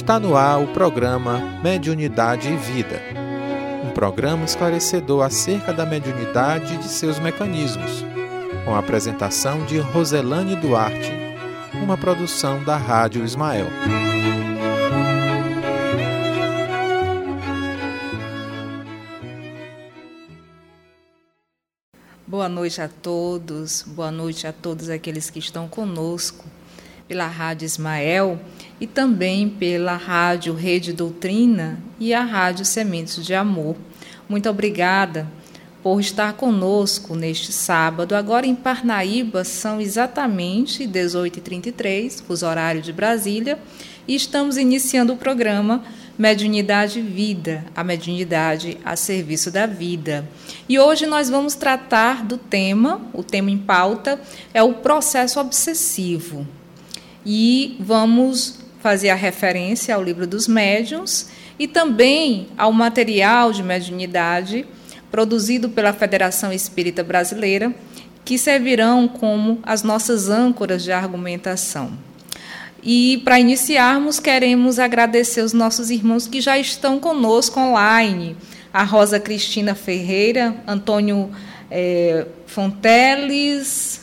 Está 0.00 0.18
no 0.18 0.34
ar 0.34 0.62
o 0.62 0.66
programa 0.68 1.60
Mediunidade 1.62 2.48
e 2.48 2.56
Vida. 2.56 3.02
Um 3.84 3.90
programa 3.90 4.46
esclarecedor 4.46 5.22
acerca 5.22 5.74
da 5.74 5.84
mediunidade 5.84 6.74
e 6.74 6.78
de 6.78 6.88
seus 6.88 7.18
mecanismos, 7.18 8.02
com 8.64 8.74
a 8.74 8.78
apresentação 8.78 9.62
de 9.66 9.78
Roselane 9.78 10.56
Duarte, 10.56 11.12
uma 11.74 11.98
produção 11.98 12.64
da 12.64 12.78
Rádio 12.78 13.22
Ismael. 13.22 13.66
Boa 22.26 22.48
noite 22.48 22.80
a 22.80 22.88
todos, 22.88 23.82
boa 23.82 24.10
noite 24.10 24.46
a 24.46 24.52
todos 24.52 24.88
aqueles 24.88 25.28
que 25.28 25.38
estão 25.38 25.68
conosco 25.68 26.46
pela 27.06 27.26
Rádio 27.26 27.66
Ismael 27.66 28.40
e 28.80 28.86
também 28.86 29.48
pela 29.48 29.96
Rádio 29.96 30.54
Rede 30.54 30.92
Doutrina 30.92 31.78
e 31.98 32.14
a 32.14 32.24
Rádio 32.24 32.64
Sementes 32.64 33.24
de 33.24 33.34
Amor. 33.34 33.76
Muito 34.28 34.48
obrigada 34.48 35.28
por 35.82 36.00
estar 36.00 36.34
conosco 36.34 37.14
neste 37.14 37.52
sábado. 37.52 38.14
Agora 38.14 38.46
em 38.46 38.54
Parnaíba 38.54 39.44
são 39.44 39.80
exatamente 39.80 40.86
18h33, 40.86 42.22
fuso 42.22 42.46
horário 42.46 42.82
de 42.82 42.92
Brasília, 42.92 43.58
e 44.08 44.14
estamos 44.14 44.56
iniciando 44.56 45.12
o 45.12 45.16
programa 45.16 45.82
Mediunidade 46.18 47.00
Vida, 47.00 47.64
a 47.74 47.82
mediunidade 47.82 48.76
a 48.84 48.94
serviço 48.94 49.50
da 49.50 49.66
vida. 49.66 50.28
E 50.68 50.78
hoje 50.78 51.06
nós 51.06 51.30
vamos 51.30 51.54
tratar 51.54 52.24
do 52.24 52.36
tema, 52.36 53.00
o 53.14 53.22
tema 53.22 53.50
em 53.50 53.58
pauta 53.58 54.20
é 54.52 54.62
o 54.62 54.74
processo 54.74 55.40
obsessivo 55.40 56.46
e 57.24 57.76
vamos 57.80 58.59
fazer 58.80 59.10
a 59.10 59.14
referência 59.14 59.94
ao 59.94 60.02
livro 60.02 60.26
dos 60.26 60.48
médiuns 60.48 61.28
e 61.58 61.68
também 61.68 62.48
ao 62.56 62.72
material 62.72 63.52
de 63.52 63.62
mediunidade 63.62 64.66
produzido 65.10 65.68
pela 65.68 65.92
Federação 65.92 66.52
Espírita 66.52 67.02
Brasileira, 67.02 67.74
que 68.24 68.38
servirão 68.38 69.08
como 69.08 69.58
as 69.62 69.82
nossas 69.82 70.28
âncoras 70.28 70.82
de 70.82 70.92
argumentação. 70.92 71.92
E 72.82 73.20
para 73.24 73.38
iniciarmos, 73.38 74.18
queremos 74.18 74.78
agradecer 74.78 75.42
os 75.42 75.52
nossos 75.52 75.90
irmãos 75.90 76.26
que 76.26 76.40
já 76.40 76.58
estão 76.58 76.98
conosco 76.98 77.60
online. 77.60 78.36
A 78.72 78.84
Rosa 78.84 79.18
Cristina 79.18 79.74
Ferreira, 79.74 80.54
Antônio 80.66 81.30
é, 81.70 82.26
Fonteles, 82.46 84.02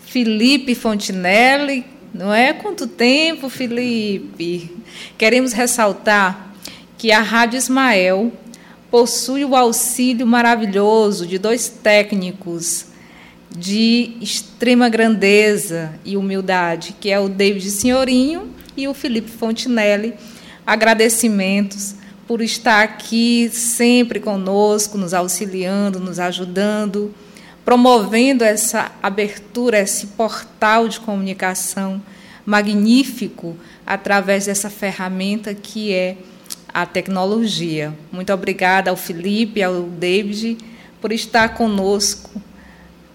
Felipe 0.00 0.74
Fontinelli, 0.74 1.84
não 2.12 2.32
é? 2.32 2.52
Quanto 2.52 2.86
tempo, 2.86 3.48
Felipe? 3.48 4.70
Queremos 5.16 5.52
ressaltar 5.52 6.54
que 6.96 7.12
a 7.12 7.20
Rádio 7.20 7.58
Ismael 7.58 8.32
possui 8.90 9.44
o 9.44 9.54
auxílio 9.54 10.26
maravilhoso 10.26 11.26
de 11.26 11.38
dois 11.38 11.68
técnicos 11.68 12.86
de 13.50 14.16
extrema 14.20 14.88
grandeza 14.88 15.92
e 16.04 16.16
humildade, 16.16 16.94
que 17.00 17.10
é 17.10 17.18
o 17.18 17.28
David 17.28 17.70
Senhorinho 17.70 18.50
e 18.76 18.88
o 18.88 18.94
Felipe 18.94 19.30
Fontinelli. 19.30 20.14
Agradecimentos 20.66 21.94
por 22.26 22.42
estar 22.42 22.82
aqui 22.82 23.48
sempre 23.52 24.20
conosco, 24.20 24.98
nos 24.98 25.14
auxiliando, 25.14 25.98
nos 25.98 26.18
ajudando 26.18 27.14
promovendo 27.68 28.44
essa 28.44 28.90
abertura, 29.02 29.78
esse 29.78 30.06
portal 30.06 30.88
de 30.88 30.98
comunicação 30.98 32.02
magnífico 32.46 33.58
através 33.86 34.46
dessa 34.46 34.70
ferramenta 34.70 35.52
que 35.52 35.92
é 35.92 36.16
a 36.72 36.86
tecnologia. 36.86 37.92
Muito 38.10 38.32
obrigada 38.32 38.88
ao 38.88 38.96
Felipe, 38.96 39.62
ao 39.62 39.82
David, 39.82 40.56
por 40.98 41.12
estar 41.12 41.50
conosco, 41.50 42.40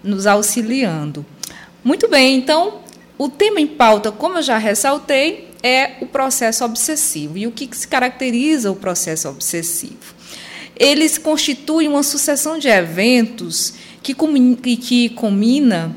nos 0.04 0.24
auxiliando. 0.24 1.26
Muito 1.82 2.06
bem, 2.06 2.36
então, 2.36 2.78
o 3.18 3.28
tema 3.28 3.60
em 3.60 3.66
pauta, 3.66 4.12
como 4.12 4.38
eu 4.38 4.42
já 4.42 4.56
ressaltei, 4.56 5.50
é 5.64 5.94
o 6.00 6.06
processo 6.06 6.64
obsessivo. 6.64 7.36
E 7.36 7.48
o 7.48 7.50
que 7.50 7.68
se 7.72 7.88
caracteriza 7.88 8.70
o 8.70 8.76
processo 8.76 9.28
obsessivo? 9.28 10.14
Eles 10.76 11.18
constituem 11.18 11.88
uma 11.88 12.04
sucessão 12.04 12.56
de 12.56 12.68
eventos 12.68 13.74
que, 14.12 14.76
que 14.76 15.08
combina 15.10 15.96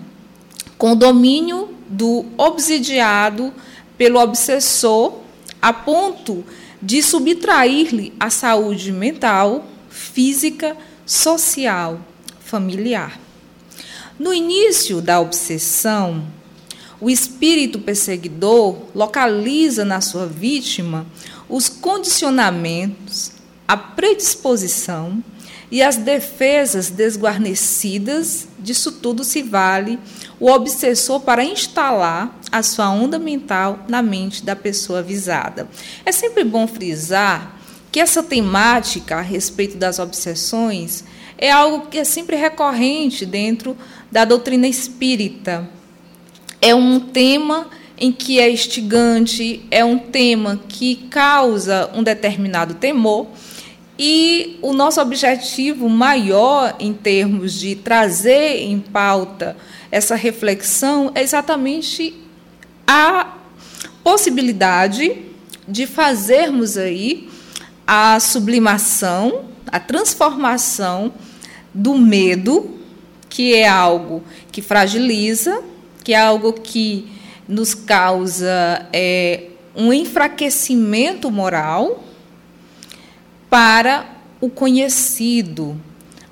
com 0.77 0.93
o 0.93 0.95
domínio 0.95 1.69
do 1.89 2.25
obsidiado 2.37 3.53
pelo 3.97 4.19
obsessor, 4.19 5.19
a 5.61 5.73
ponto 5.73 6.45
de 6.81 7.01
subtrair-lhe 7.01 8.13
a 8.19 8.29
saúde 8.29 8.91
mental, 8.91 9.65
física, 9.89 10.77
social, 11.05 11.99
familiar. 12.39 13.19
No 14.17 14.33
início 14.33 15.01
da 15.01 15.19
obsessão, 15.19 16.23
o 17.01 17.09
espírito 17.09 17.79
perseguidor 17.79 18.77
localiza 18.95 19.83
na 19.83 20.01
sua 20.01 20.25
vítima 20.25 21.05
os 21.49 21.69
condicionamentos, 21.69 23.31
a 23.67 23.75
predisposição 23.75 25.23
e 25.69 25.81
as 25.81 25.97
defesas 25.97 26.89
desguarnecidas, 26.89 28.47
disso 28.57 28.91
tudo 28.93 29.23
se 29.23 29.43
vale 29.43 29.99
o 30.39 30.49
obsessor 30.49 31.19
para 31.19 31.43
instalar 31.43 32.39
a 32.51 32.63
sua 32.63 32.89
onda 32.89 33.19
mental 33.19 33.79
na 33.87 34.01
mente 34.01 34.45
da 34.45 34.55
pessoa 34.55 34.99
avisada. 34.99 35.67
É 36.05 36.11
sempre 36.11 36.43
bom 36.43 36.67
frisar 36.67 37.57
que 37.91 37.99
essa 37.99 38.23
temática 38.23 39.17
a 39.17 39.21
respeito 39.21 39.77
das 39.77 39.99
obsessões 39.99 41.03
é 41.37 41.51
algo 41.51 41.87
que 41.87 41.97
é 41.97 42.03
sempre 42.03 42.35
recorrente 42.35 43.25
dentro 43.25 43.75
da 44.11 44.23
doutrina 44.23 44.67
espírita. 44.67 45.69
É 46.61 46.73
um 46.73 46.99
tema 46.99 47.67
em 47.97 48.11
que 48.11 48.39
é 48.39 48.49
instigante, 48.49 49.65
é 49.69 49.83
um 49.83 49.97
tema 49.97 50.59
que 50.69 50.95
causa 51.09 51.89
um 51.93 52.03
determinado 52.03 52.75
temor 52.75 53.27
e 53.97 54.59
o 54.61 54.73
nosso 54.73 55.01
objetivo 55.01 55.89
maior 55.89 56.75
em 56.79 56.93
termos 56.93 57.53
de 57.53 57.75
trazer 57.75 58.61
em 58.61 58.79
pauta 58.79 59.57
essa 59.91 60.15
reflexão 60.15 61.11
é 61.15 61.21
exatamente 61.21 62.13
a 62.85 63.35
possibilidade 64.03 65.25
de 65.67 65.85
fazermos 65.85 66.77
aí 66.77 67.29
a 67.85 68.19
sublimação, 68.19 69.45
a 69.67 69.79
transformação 69.79 71.13
do 71.73 71.97
medo, 71.97 72.77
que 73.29 73.53
é 73.53 73.67
algo 73.67 74.23
que 74.51 74.61
fragiliza, 74.61 75.63
que 76.03 76.13
é 76.13 76.19
algo 76.19 76.53
que 76.53 77.11
nos 77.47 77.73
causa 77.73 78.85
é, 78.91 79.43
um 79.75 79.93
enfraquecimento 79.93 81.31
moral, 81.31 82.03
para 83.49 84.17
o 84.39 84.49
conhecido. 84.49 85.79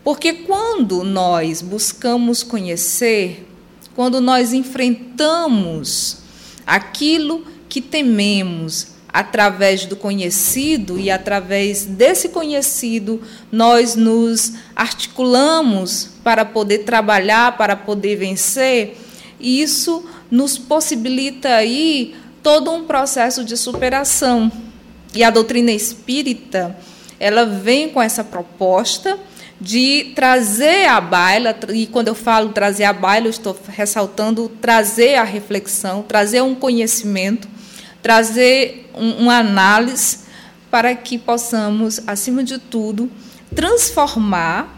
Porque 0.04 0.34
quando 0.34 1.04
nós 1.04 1.62
buscamos 1.62 2.44
conhecer, 2.44 3.48
quando 3.96 4.22
nós 4.22 4.54
enfrentamos 4.54 6.18
aquilo 6.66 7.46
que 7.68 7.82
tememos 7.82 8.96
através 9.12 9.86
do 9.86 9.96
conhecido 9.96 11.00
e 11.00 11.10
através 11.10 11.86
desse 11.86 12.30
conhecido 12.30 13.22
nós 13.50 13.96
nos 13.96 14.54
articulamos 14.76 16.10
para 16.24 16.44
poder 16.44 16.80
trabalhar, 16.80 17.58
para 17.58 17.78
poder 17.78 18.18
vencer, 18.18 18.98
e 19.40 19.62
isso 19.62 20.04
nos 20.30 20.58
possibilita 20.58 21.56
aí 21.56 22.14
todo 22.44 22.72
um 22.72 22.84
processo 22.84 23.44
de 23.44 23.56
superação. 23.56 24.52
E 25.14 25.24
a 25.24 25.30
doutrina 25.30 25.72
espírita, 25.72 26.78
ela 27.20 27.46
vem 27.46 27.90
com 27.90 28.02
essa 28.02 28.24
proposta 28.24 29.18
de 29.60 30.12
trazer 30.16 30.86
à 30.86 31.00
baila, 31.00 31.56
e 31.74 31.88
quando 31.88 32.10
eu 32.10 32.16
falo 32.16 32.50
trazer 32.50 32.84
à 32.84 32.94
baila, 32.94 33.28
eu 33.28 33.32
estou 33.32 33.58
ressaltando 33.70 34.50
trazer 34.62 35.16
a 35.16 35.24
reflexão, 35.24 36.04
trazer 36.04 36.42
um 36.42 36.54
conhecimento, 36.54 37.48
trazer 38.02 38.90
um, 38.94 39.24
uma 39.24 39.38
análise 39.38 40.20
para 40.70 40.94
que 40.94 41.18
possamos, 41.18 42.02
acima 42.06 42.44
de 42.44 42.58
tudo, 42.58 43.10
transformar 43.56 44.78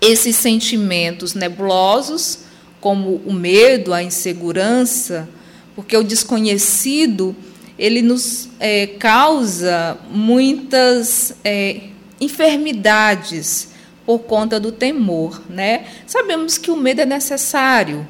esses 0.00 0.36
sentimentos 0.36 1.34
nebulosos, 1.34 2.40
como 2.80 3.16
o 3.26 3.32
medo, 3.32 3.92
a 3.92 4.02
insegurança, 4.02 5.28
porque 5.74 5.96
o 5.96 6.04
desconhecido 6.04 7.34
ele 7.80 8.02
nos 8.02 8.50
é, 8.60 8.86
causa 8.86 9.96
muitas 10.10 11.34
é, 11.42 11.84
enfermidades 12.20 13.70
por 14.04 14.18
conta 14.18 14.60
do 14.60 14.70
temor, 14.70 15.42
né? 15.48 15.86
Sabemos 16.06 16.58
que 16.58 16.70
o 16.70 16.76
medo 16.76 17.00
é 17.00 17.06
necessário, 17.06 18.06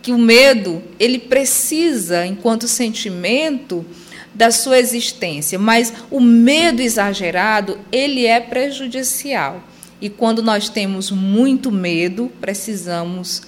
que 0.00 0.12
o 0.12 0.18
medo 0.18 0.80
ele 1.00 1.18
precisa, 1.18 2.24
enquanto 2.24 2.68
sentimento, 2.68 3.84
da 4.32 4.52
sua 4.52 4.78
existência, 4.78 5.58
mas 5.58 5.92
o 6.08 6.20
medo 6.20 6.80
exagerado, 6.80 7.76
ele 7.90 8.24
é 8.24 8.38
prejudicial. 8.38 9.64
E 10.00 10.08
quando 10.08 10.44
nós 10.44 10.68
temos 10.68 11.10
muito 11.10 11.72
medo, 11.72 12.30
precisamos 12.40 13.42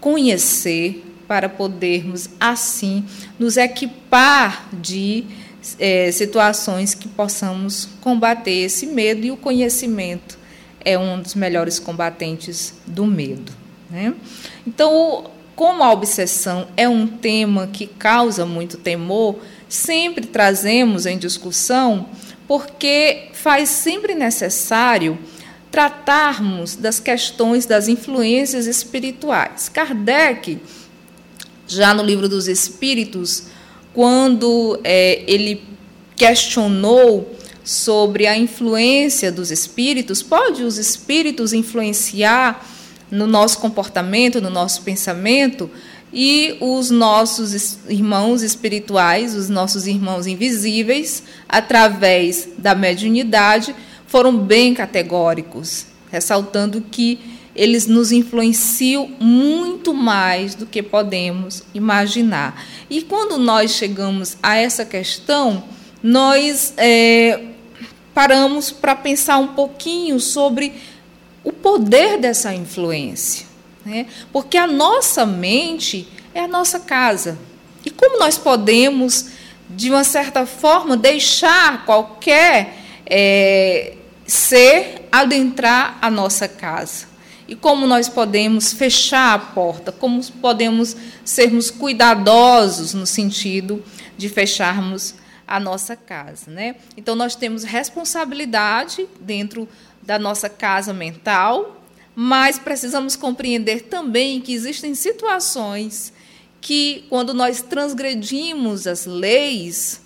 conhecer 0.00 1.04
para 1.26 1.48
podermos 1.48 2.28
assim 2.40 3.04
nos 3.40 3.56
equipar 3.56 4.68
de 4.70 5.24
é, 5.78 6.12
situações 6.12 6.94
que 6.94 7.08
possamos 7.08 7.88
combater 8.02 8.50
esse 8.50 8.84
medo 8.84 9.24
e 9.24 9.30
o 9.30 9.36
conhecimento 9.36 10.38
é 10.84 10.98
um 10.98 11.22
dos 11.22 11.34
melhores 11.34 11.78
combatentes 11.78 12.74
do 12.86 13.06
medo. 13.06 13.50
Né? 13.90 14.12
Então, 14.66 15.30
como 15.56 15.82
a 15.82 15.90
obsessão 15.90 16.68
é 16.76 16.86
um 16.86 17.06
tema 17.06 17.66
que 17.66 17.86
causa 17.86 18.44
muito 18.44 18.76
temor, 18.76 19.38
sempre 19.70 20.26
trazemos 20.26 21.06
em 21.06 21.16
discussão 21.16 22.10
porque 22.46 23.28
faz 23.32 23.70
sempre 23.70 24.14
necessário 24.14 25.18
tratarmos 25.70 26.76
das 26.76 27.00
questões 27.00 27.64
das 27.64 27.88
influências 27.88 28.66
espirituais. 28.66 29.70
Kardec, 29.70 30.58
já 31.70 31.94
no 31.94 32.02
livro 32.02 32.28
dos 32.28 32.48
Espíritos, 32.48 33.44
quando 33.92 34.78
é, 34.84 35.22
ele 35.26 35.62
questionou 36.16 37.34
sobre 37.64 38.26
a 38.26 38.36
influência 38.36 39.30
dos 39.30 39.50
espíritos, 39.50 40.22
pode 40.22 40.62
os 40.62 40.78
espíritos 40.78 41.52
influenciar 41.52 42.66
no 43.10 43.26
nosso 43.26 43.58
comportamento, 43.58 44.40
no 44.40 44.50
nosso 44.50 44.82
pensamento? 44.82 45.70
E 46.12 46.56
os 46.60 46.90
nossos 46.90 47.78
irmãos 47.88 48.42
espirituais, 48.42 49.34
os 49.36 49.48
nossos 49.48 49.86
irmãos 49.86 50.26
invisíveis, 50.26 51.22
através 51.48 52.48
da 52.58 52.74
mediunidade, 52.74 53.74
foram 54.06 54.36
bem 54.36 54.74
categóricos, 54.74 55.86
ressaltando 56.10 56.80
que 56.80 57.39
eles 57.60 57.86
nos 57.86 58.10
influenciam 58.10 59.06
muito 59.20 59.92
mais 59.92 60.54
do 60.54 60.64
que 60.64 60.82
podemos 60.82 61.62
imaginar. 61.74 62.64
E 62.88 63.02
quando 63.02 63.36
nós 63.36 63.72
chegamos 63.72 64.38
a 64.42 64.56
essa 64.56 64.82
questão, 64.82 65.62
nós 66.02 66.72
é, 66.78 67.38
paramos 68.14 68.70
para 68.70 68.94
pensar 68.94 69.36
um 69.36 69.48
pouquinho 69.48 70.18
sobre 70.18 70.72
o 71.44 71.52
poder 71.52 72.16
dessa 72.16 72.54
influência. 72.54 73.44
Né? 73.84 74.06
Porque 74.32 74.56
a 74.56 74.66
nossa 74.66 75.26
mente 75.26 76.08
é 76.34 76.40
a 76.40 76.48
nossa 76.48 76.80
casa. 76.80 77.38
E 77.84 77.90
como 77.90 78.18
nós 78.18 78.38
podemos, 78.38 79.26
de 79.68 79.90
uma 79.90 80.02
certa 80.02 80.46
forma, 80.46 80.96
deixar 80.96 81.84
qualquer 81.84 82.78
é, 83.04 83.96
ser 84.26 85.06
adentrar 85.12 85.98
a 86.00 86.10
nossa 86.10 86.48
casa. 86.48 87.09
E 87.50 87.56
como 87.56 87.84
nós 87.84 88.08
podemos 88.08 88.72
fechar 88.72 89.34
a 89.34 89.38
porta, 89.40 89.90
como 89.90 90.24
podemos 90.40 90.96
sermos 91.24 91.68
cuidadosos 91.68 92.94
no 92.94 93.04
sentido 93.04 93.82
de 94.16 94.28
fecharmos 94.28 95.16
a 95.48 95.58
nossa 95.58 95.96
casa, 95.96 96.48
né? 96.48 96.76
Então 96.96 97.16
nós 97.16 97.34
temos 97.34 97.64
responsabilidade 97.64 99.04
dentro 99.20 99.68
da 100.00 100.16
nossa 100.16 100.48
casa 100.48 100.92
mental, 100.92 101.82
mas 102.14 102.56
precisamos 102.56 103.16
compreender 103.16 103.82
também 103.82 104.40
que 104.40 104.54
existem 104.54 104.94
situações 104.94 106.12
que 106.60 107.04
quando 107.08 107.34
nós 107.34 107.60
transgredimos 107.60 108.86
as 108.86 109.06
leis, 109.06 110.00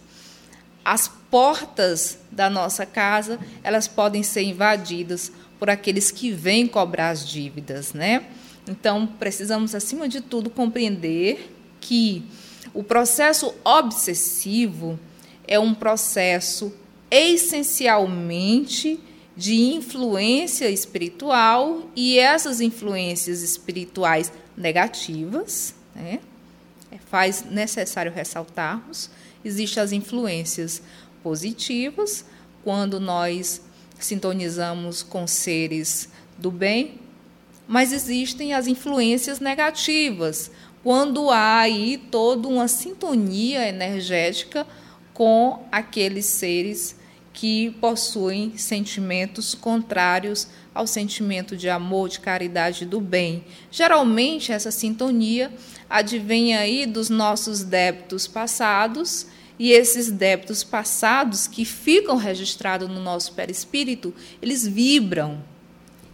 as 0.82 1.08
portas 1.30 2.16
da 2.30 2.48
nossa 2.48 2.86
casa, 2.86 3.38
elas 3.62 3.86
podem 3.86 4.22
ser 4.22 4.44
invadidas 4.44 5.30
por 5.64 5.70
aqueles 5.70 6.10
que 6.10 6.30
vêm 6.30 6.66
cobrar 6.66 7.08
as 7.08 7.26
dívidas, 7.26 7.94
né? 7.94 8.26
Então, 8.68 9.06
precisamos 9.06 9.74
acima 9.74 10.06
de 10.06 10.20
tudo 10.20 10.50
compreender 10.50 11.56
que 11.80 12.22
o 12.74 12.84
processo 12.84 13.54
obsessivo 13.64 15.00
é 15.48 15.58
um 15.58 15.72
processo 15.72 16.70
essencialmente 17.10 19.00
de 19.34 19.54
influência 19.54 20.68
espiritual 20.68 21.88
e 21.96 22.18
essas 22.18 22.60
influências 22.60 23.40
espirituais 23.40 24.30
negativas, 24.54 25.74
né? 25.94 26.20
É, 26.92 26.98
faz 26.98 27.42
necessário 27.42 28.12
ressaltarmos 28.12 29.08
Existem 29.42 29.82
as 29.82 29.92
influências 29.92 30.82
positivas, 31.22 32.22
quando 32.62 33.00
nós 33.00 33.62
sintonizamos 34.04 35.02
com 35.02 35.26
seres 35.26 36.08
do 36.38 36.50
bem, 36.50 37.00
mas 37.66 37.92
existem 37.92 38.52
as 38.52 38.66
influências 38.66 39.40
negativas, 39.40 40.50
quando 40.82 41.30
há 41.30 41.60
aí 41.60 41.96
toda 42.10 42.46
uma 42.46 42.68
sintonia 42.68 43.66
energética 43.66 44.66
com 45.14 45.66
aqueles 45.72 46.26
seres 46.26 46.96
que 47.32 47.70
possuem 47.80 48.56
sentimentos 48.56 49.54
contrários 49.54 50.46
ao 50.74 50.86
sentimento 50.86 51.56
de 51.56 51.68
amor, 51.68 52.08
de 52.08 52.20
caridade 52.20 52.84
do 52.84 53.00
bem. 53.00 53.44
Geralmente 53.70 54.52
essa 54.52 54.70
sintonia 54.70 55.52
advém 55.88 56.54
aí 56.54 56.84
dos 56.86 57.08
nossos 57.08 57.62
débitos 57.62 58.26
passados 58.26 59.26
e 59.58 59.70
esses 59.70 60.10
débitos 60.10 60.64
passados 60.64 61.46
que 61.46 61.64
ficam 61.64 62.16
registrados 62.16 62.88
no 62.88 63.00
nosso 63.00 63.32
perispírito, 63.32 64.12
eles 64.42 64.66
vibram. 64.66 65.42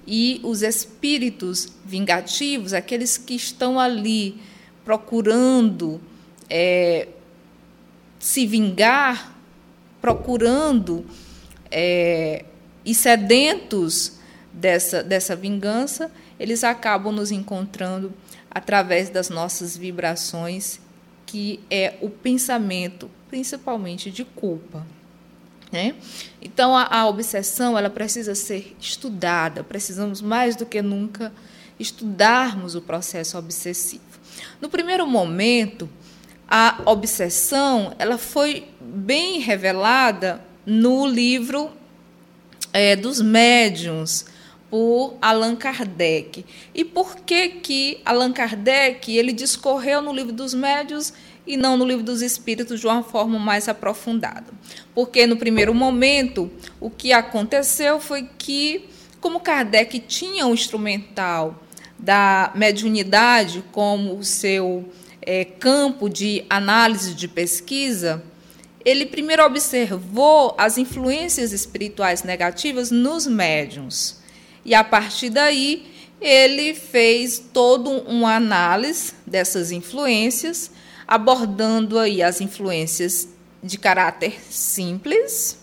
E 0.07 0.41
os 0.43 0.63
espíritos 0.63 1.73
vingativos, 1.85 2.73
aqueles 2.73 3.17
que 3.17 3.35
estão 3.35 3.79
ali 3.79 4.41
procurando 4.85 6.01
é, 6.49 7.09
se 8.19 8.47
vingar, 8.47 9.37
procurando 10.01 11.07
é, 11.71 12.45
e 12.85 12.95
sedentos 12.95 14.19
dessa, 14.53 15.03
dessa 15.03 15.37
vingança, 15.37 16.11
eles 16.39 16.65
acabam 16.65 17.13
nos 17.13 17.31
encontrando 17.31 18.13
através 18.51 19.09
das 19.09 19.29
nossas 19.29 19.77
vibrações, 19.77 20.81
que 21.25 21.61
é 21.71 21.95
o 22.01 22.11
pensamento, 22.11 23.09
principalmente 23.31 24.11
de 24.11 24.25
culpa. 24.25 24.85
Né? 25.71 25.95
Então, 26.43 26.77
a, 26.77 26.85
a 26.85 27.09
obsessão 27.09 27.79
ela 27.79 27.89
precisa 27.89 28.35
ser 28.35 28.77
estudada, 28.81 29.63
precisamos 29.63 30.21
mais 30.21 30.57
do 30.57 30.67
que 30.67 30.83
nunca 30.83 31.33
estudarmos 31.79 32.75
o 32.75 32.83
processo 32.83 33.39
obsessivo. 33.39 34.03
No 34.61 34.69
primeiro 34.69 35.07
momento, 35.07 35.89
a 36.49 36.83
obsessão 36.87 37.95
ela 37.99 38.19
foi 38.19 38.67
bem 38.81 39.39
revelada 39.39 40.43
no 40.67 41.07
livro 41.07 41.71
é, 42.73 42.97
dos 42.97 43.21
médiuns, 43.21 44.27
por 44.71 45.17
Allan 45.21 45.57
Kardec. 45.57 46.47
E 46.73 46.85
por 46.85 47.17
que 47.17 47.49
que 47.49 48.01
Allan 48.05 48.33
Kardec 48.33 49.15
ele 49.15 49.33
discorreu 49.33 50.01
no 50.01 50.13
livro 50.13 50.33
dos 50.33 50.55
médios 50.55 51.13
e 51.53 51.57
não 51.57 51.77
no 51.77 51.85
livro 51.85 52.03
dos 52.03 52.23
espíritos 52.23 52.81
de 52.81 52.87
uma 52.87 53.03
forma 53.03 53.39
mais 53.39 53.69
aprofundada? 53.69 54.47
Porque 54.95 55.27
no 55.27 55.37
primeiro 55.37 55.75
momento 55.75 56.51
o 56.81 56.89
que 56.91 57.13
aconteceu 57.13 58.01
foi 58.01 58.29
que 58.39 58.89
como 59.21 59.41
Kardec 59.41 59.99
tinha 60.01 60.47
o 60.47 60.55
instrumental 60.55 61.63
da 61.99 62.51
mediunidade 62.55 63.63
como 63.71 64.17
o 64.17 64.25
seu 64.25 64.89
é, 65.21 65.45
campo 65.45 66.09
de 66.09 66.45
análise 66.49 67.15
de 67.15 67.29
pesquisa, 67.29 68.23
ele 68.85 69.05
primeiro 69.05 69.45
observou 69.45 70.55
as 70.57 70.79
influências 70.79 71.53
espirituais 71.53 72.23
negativas 72.23 72.91
nos 72.91 73.27
médiums. 73.27 74.21
E 74.65 74.75
a 74.75 74.83
partir 74.83 75.31
daí, 75.31 75.87
ele 76.21 76.75
fez 76.75 77.39
todo 77.53 77.91
uma 77.91 78.37
análise 78.37 79.13
dessas 79.27 79.71
influências, 79.71 80.71
abordando 81.11 81.99
aí 81.99 82.23
as 82.23 82.41
influências 82.41 83.29
de 83.63 83.77
caráter 83.77 84.41
simples, 84.49 85.59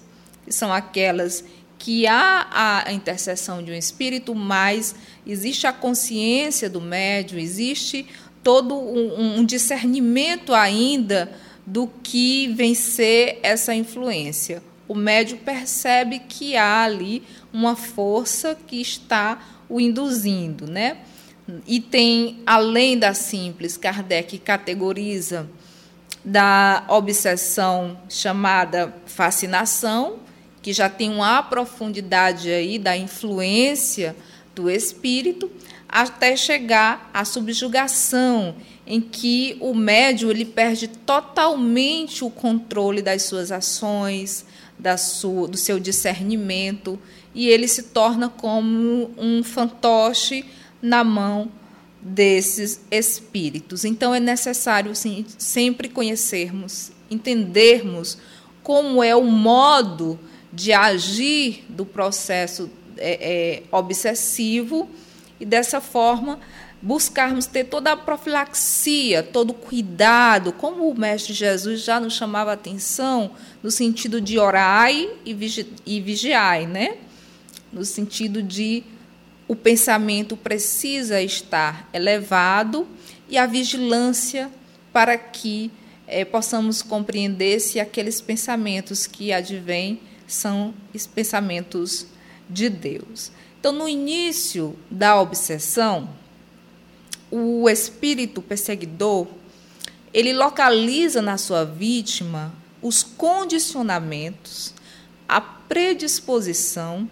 que 0.45 0.51
são 0.51 0.71
aquelas 0.71 1.43
que 1.79 2.05
há 2.05 2.83
a 2.85 2.91
intercessão 2.93 3.63
de 3.63 3.71
um 3.71 3.75
espírito, 3.75 4.35
mas 4.35 4.93
existe 5.25 5.65
a 5.65 5.73
consciência 5.73 6.69
do 6.69 6.79
médium, 6.79 7.39
existe 7.39 8.05
todo 8.43 8.75
um, 8.77 9.39
um 9.39 9.45
discernimento 9.45 10.53
ainda 10.53 11.31
do 11.65 11.87
que 12.03 12.49
vencer 12.49 13.39
essa 13.41 13.73
influência 13.73 14.61
o 14.87 14.95
médium 14.95 15.37
percebe 15.37 16.19
que 16.19 16.55
há 16.55 16.83
ali 16.83 17.23
uma 17.51 17.75
força 17.75 18.57
que 18.67 18.79
está 18.79 19.39
o 19.67 19.79
induzindo, 19.81 20.65
né? 20.65 20.97
E 21.65 21.79
tem, 21.79 22.39
além 22.45 22.97
da 22.97 23.13
simples, 23.13 23.77
Kardec 23.77 24.37
categoriza 24.39 25.49
da 26.23 26.83
obsessão 26.89 27.97
chamada 28.09 28.93
fascinação, 29.05 30.19
que 30.61 30.73
já 30.73 30.89
tem 30.89 31.09
uma 31.09 31.41
profundidade 31.41 32.51
aí 32.51 32.77
da 32.77 32.97
influência 32.97 34.13
do 34.53 34.69
espírito, 34.69 35.49
até 35.87 36.35
chegar 36.35 37.09
à 37.13 37.23
subjugação, 37.23 38.55
em 38.85 38.99
que 38.99 39.55
o 39.61 39.73
médium 39.73 40.31
ele 40.31 40.43
perde 40.43 40.87
totalmente 40.87 42.25
o 42.25 42.29
controle 42.29 43.01
das 43.01 43.23
suas 43.23 43.51
ações, 43.51 44.45
da 44.77 44.97
sua, 44.97 45.47
do 45.47 45.57
seu 45.57 45.79
discernimento, 45.79 46.99
e 47.33 47.47
ele 47.47 47.69
se 47.69 47.83
torna 47.83 48.27
como 48.27 49.11
um 49.17 49.41
fantoche 49.43 50.43
na 50.81 51.03
mão 51.03 51.51
desses 52.01 52.81
espíritos. 52.91 53.83
Então 53.83 54.13
é 54.13 54.19
necessário 54.19 54.95
sim, 54.95 55.25
sempre 55.37 55.89
conhecermos, 55.89 56.91
entendermos 57.09 58.17
como 58.63 59.03
é 59.03 59.15
o 59.15 59.23
modo 59.23 60.19
de 60.51 60.73
agir 60.73 61.65
do 61.69 61.85
processo 61.85 62.69
é, 62.97 63.61
é, 63.61 63.63
obsessivo 63.71 64.89
e 65.39 65.45
dessa 65.45 65.79
forma 65.79 66.39
buscarmos 66.81 67.47
ter 67.47 67.65
toda 67.65 67.91
a 67.91 67.97
profilaxia, 67.97 69.23
todo 69.23 69.49
o 69.49 69.53
cuidado, 69.53 70.51
como 70.51 70.89
o 70.89 70.97
Mestre 70.97 71.33
Jesus 71.33 71.81
já 71.81 71.99
nos 71.99 72.13
chamava 72.13 72.51
a 72.51 72.53
atenção, 72.53 73.31
no 73.63 73.71
sentido 73.71 74.21
de 74.21 74.37
orai 74.37 75.09
e, 75.25 75.33
vigi 75.33 75.67
e 75.85 75.99
vigiai, 75.99 76.67
né? 76.67 76.97
no 77.71 77.83
sentido 77.83 78.41
de 78.41 78.83
o 79.47 79.55
pensamento 79.55 80.35
precisa 80.35 81.21
estar 81.21 81.89
elevado 81.93 82.87
e 83.29 83.37
a 83.37 83.45
vigilância 83.45 84.51
para 84.91 85.17
que 85.17 85.71
é, 86.05 86.25
possamos 86.25 86.81
compreender 86.81 87.59
se 87.59 87.79
aqueles 87.79 88.19
pensamentos 88.19 89.07
que 89.07 89.31
advêm 89.31 89.99
são 90.25 90.73
os 90.93 91.07
pensamentos 91.07 92.07
de 92.49 92.69
Deus. 92.69 93.31
Então, 93.59 93.71
no 93.71 93.87
início 93.87 94.77
da 94.89 95.19
obsessão, 95.19 96.09
o 97.29 97.69
espírito 97.69 98.41
perseguidor 98.41 99.27
ele 100.13 100.33
localiza 100.33 101.21
na 101.21 101.37
sua 101.37 101.63
vítima 101.63 102.53
os 102.81 103.03
condicionamentos, 103.03 104.73
a 105.27 105.41
predisposição 105.41 107.09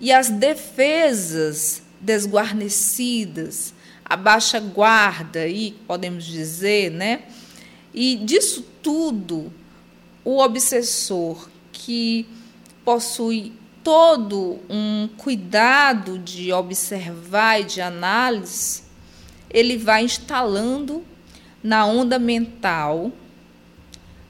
e 0.00 0.12
as 0.12 0.28
defesas 0.28 1.82
desguarnecidas, 2.00 3.72
a 4.04 4.16
baixa 4.16 4.60
guarda, 4.60 5.40
aí 5.40 5.74
podemos 5.86 6.24
dizer, 6.24 6.90
né? 6.90 7.22
E 7.92 8.16
disso 8.16 8.64
tudo, 8.82 9.52
o 10.24 10.38
obsessor 10.38 11.48
que 11.72 12.26
possui 12.84 13.52
todo 13.82 14.58
um 14.68 15.08
cuidado 15.16 16.18
de 16.18 16.52
observar 16.52 17.60
e 17.60 17.64
de 17.64 17.80
análise, 17.80 18.82
ele 19.48 19.78
vai 19.78 20.04
instalando 20.04 21.04
na 21.62 21.86
onda 21.86 22.18
mental 22.18 23.10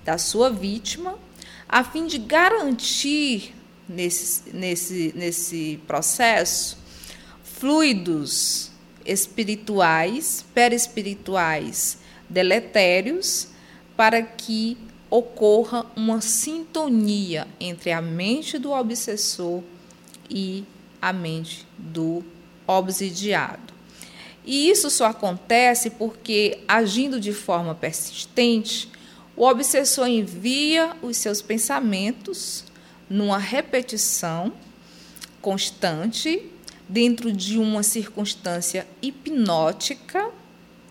da 0.04 0.16
sua 0.18 0.50
vítima, 0.50 1.18
a 1.68 1.82
fim 1.82 2.06
de 2.06 2.18
garantir 2.18 3.55
nesse, 3.88 4.54
nesse, 4.54 5.12
nesse 5.14 5.80
processo 5.86 6.78
fluidos 7.42 8.70
espirituais, 9.04 10.44
perespirituais 10.54 11.98
deletérios, 12.28 13.48
para 13.96 14.20
que 14.22 14.76
ocorra 15.08 15.86
uma 15.96 16.20
sintonia 16.20 17.46
entre 17.58 17.92
a 17.92 18.02
mente 18.02 18.58
do 18.58 18.72
obsessor 18.72 19.62
e 20.28 20.64
a 21.00 21.12
mente 21.12 21.66
do 21.78 22.24
obsidiado. 22.66 23.74
E 24.44 24.68
isso 24.68 24.90
só 24.90 25.06
acontece 25.06 25.90
porque, 25.90 26.58
agindo 26.68 27.18
de 27.18 27.32
forma 27.32 27.74
persistente, 27.74 28.90
o 29.36 29.44
obsessor 29.44 30.08
envia 30.08 30.94
os 31.02 31.16
seus 31.16 31.40
pensamentos 31.40 32.64
numa 33.08 33.38
repetição 33.38 34.52
constante 35.40 36.42
dentro 36.88 37.32
de 37.32 37.58
uma 37.58 37.82
circunstância 37.82 38.86
hipnótica. 39.00 40.30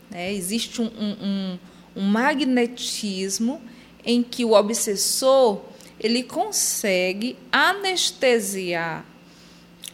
Né? 0.10 0.34
Existe 0.34 0.81
um, 0.81 0.86
um, 0.86 1.60
um 1.95 2.01
magnetismo 2.03 3.62
em 4.03 4.22
que 4.22 4.45
o 4.45 4.53
obsessor 4.53 5.62
ele 6.00 6.24
consegue 6.24 7.38
anestesiar 7.51 9.05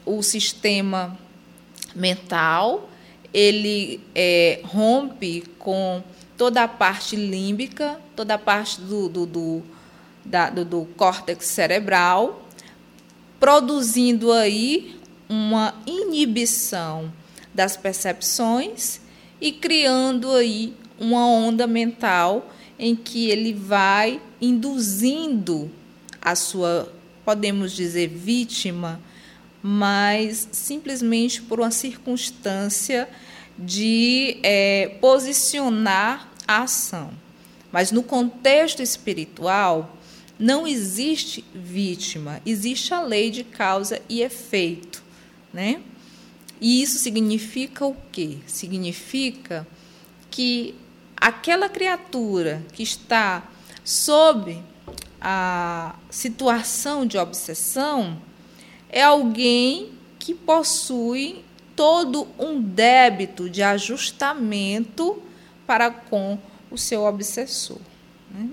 o 0.05 0.21
sistema 0.21 1.17
mental, 1.95 2.89
ele 3.33 4.01
é, 4.15 4.61
rompe 4.63 5.43
com 5.59 6.03
toda 6.37 6.63
a 6.63 6.67
parte 6.67 7.15
límbica, 7.15 7.99
toda 8.15 8.33
a 8.33 8.37
parte 8.37 8.81
do, 8.81 9.07
do, 9.07 9.25
do 9.25 9.63
da, 10.23 10.49
do, 10.49 10.63
do 10.63 10.85
córtex 10.97 11.45
cerebral, 11.45 12.47
produzindo 13.39 14.31
aí 14.31 14.99
uma 15.27 15.73
inibição 15.85 17.11
das 17.53 17.75
percepções 17.75 18.99
e 19.39 19.51
criando 19.51 20.31
aí 20.31 20.73
uma 20.99 21.25
onda 21.25 21.65
mental 21.65 22.51
em 22.77 22.95
que 22.95 23.29
ele 23.29 23.53
vai 23.53 24.21
induzindo 24.39 25.71
a 26.21 26.35
sua, 26.35 26.91
podemos 27.25 27.71
dizer, 27.73 28.07
vítima, 28.07 28.99
mas 29.61 30.47
simplesmente 30.51 31.41
por 31.41 31.59
uma 31.59 31.71
circunstância 31.71 33.07
de 33.57 34.39
é, 34.43 34.97
posicionar 34.99 36.29
a 36.47 36.63
ação. 36.63 37.11
Mas 37.71 37.91
no 37.91 38.03
contexto 38.03 38.81
espiritual, 38.81 39.97
não 40.41 40.65
existe 40.65 41.45
vítima, 41.53 42.41
existe 42.43 42.95
a 42.95 42.99
lei 42.99 43.29
de 43.29 43.43
causa 43.43 44.01
e 44.09 44.23
efeito, 44.23 45.03
né? 45.53 45.83
E 46.59 46.81
isso 46.81 46.97
significa 46.97 47.85
o 47.85 47.95
quê? 48.11 48.39
Significa 48.47 49.67
que 50.31 50.73
aquela 51.15 51.69
criatura 51.69 52.65
que 52.73 52.81
está 52.81 53.47
sob 53.83 54.59
a 55.19 55.95
situação 56.09 57.05
de 57.05 57.19
obsessão 57.19 58.19
é 58.89 59.03
alguém 59.03 59.91
que 60.17 60.33
possui 60.33 61.45
todo 61.75 62.27
um 62.39 62.59
débito 62.59 63.47
de 63.47 63.61
ajustamento 63.61 65.21
para 65.67 65.91
com 65.91 66.39
o 66.71 66.79
seu 66.79 67.03
obsessor. 67.03 67.77
Né? 68.31 68.49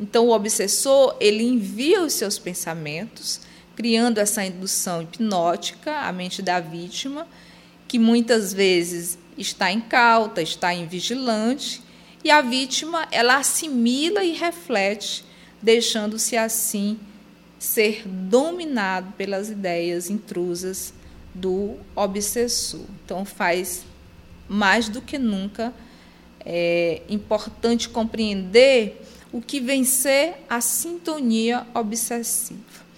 Então, 0.00 0.26
o 0.26 0.32
obsessor 0.32 1.16
ele 1.18 1.42
envia 1.42 2.02
os 2.02 2.12
seus 2.12 2.38
pensamentos, 2.38 3.40
criando 3.74 4.18
essa 4.18 4.44
indução 4.44 5.02
hipnótica 5.02 6.00
à 6.00 6.12
mente 6.12 6.40
da 6.42 6.60
vítima, 6.60 7.26
que 7.86 7.98
muitas 7.98 8.52
vezes 8.52 9.18
está 9.36 9.72
incauta, 9.72 10.42
está 10.42 10.74
invigilante, 10.74 11.82
e 12.22 12.30
a 12.30 12.40
vítima 12.40 13.06
ela 13.10 13.36
assimila 13.36 14.24
e 14.24 14.32
reflete, 14.32 15.24
deixando-se 15.62 16.36
assim 16.36 16.98
ser 17.58 18.06
dominado 18.06 19.12
pelas 19.12 19.48
ideias 19.50 20.10
intrusas 20.10 20.92
do 21.34 21.76
obsessor. 21.94 22.84
Então, 23.04 23.24
faz 23.24 23.84
mais 24.48 24.88
do 24.88 25.02
que 25.02 25.18
nunca 25.18 25.72
é 26.44 27.02
importante 27.08 27.88
compreender 27.88 29.02
o 29.32 29.40
que 29.40 29.60
vem 29.60 29.84
ser 29.84 30.44
a 30.48 30.60
sintonia 30.60 31.66
obsessiva. 31.74 32.88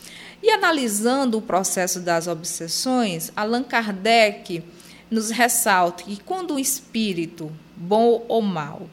E 0.42 0.50
analisando 0.50 1.38
o 1.38 1.42
processo 1.42 2.00
das 2.00 2.26
obsessões, 2.26 3.30
Allan 3.36 3.62
Kardec 3.62 4.62
nos 5.10 5.30
ressalta 5.30 6.04
que 6.04 6.20
quando 6.22 6.54
o 6.54 6.58
espírito, 6.58 7.52
bom 7.76 8.24
ou 8.28 8.40
mal, 8.40 8.88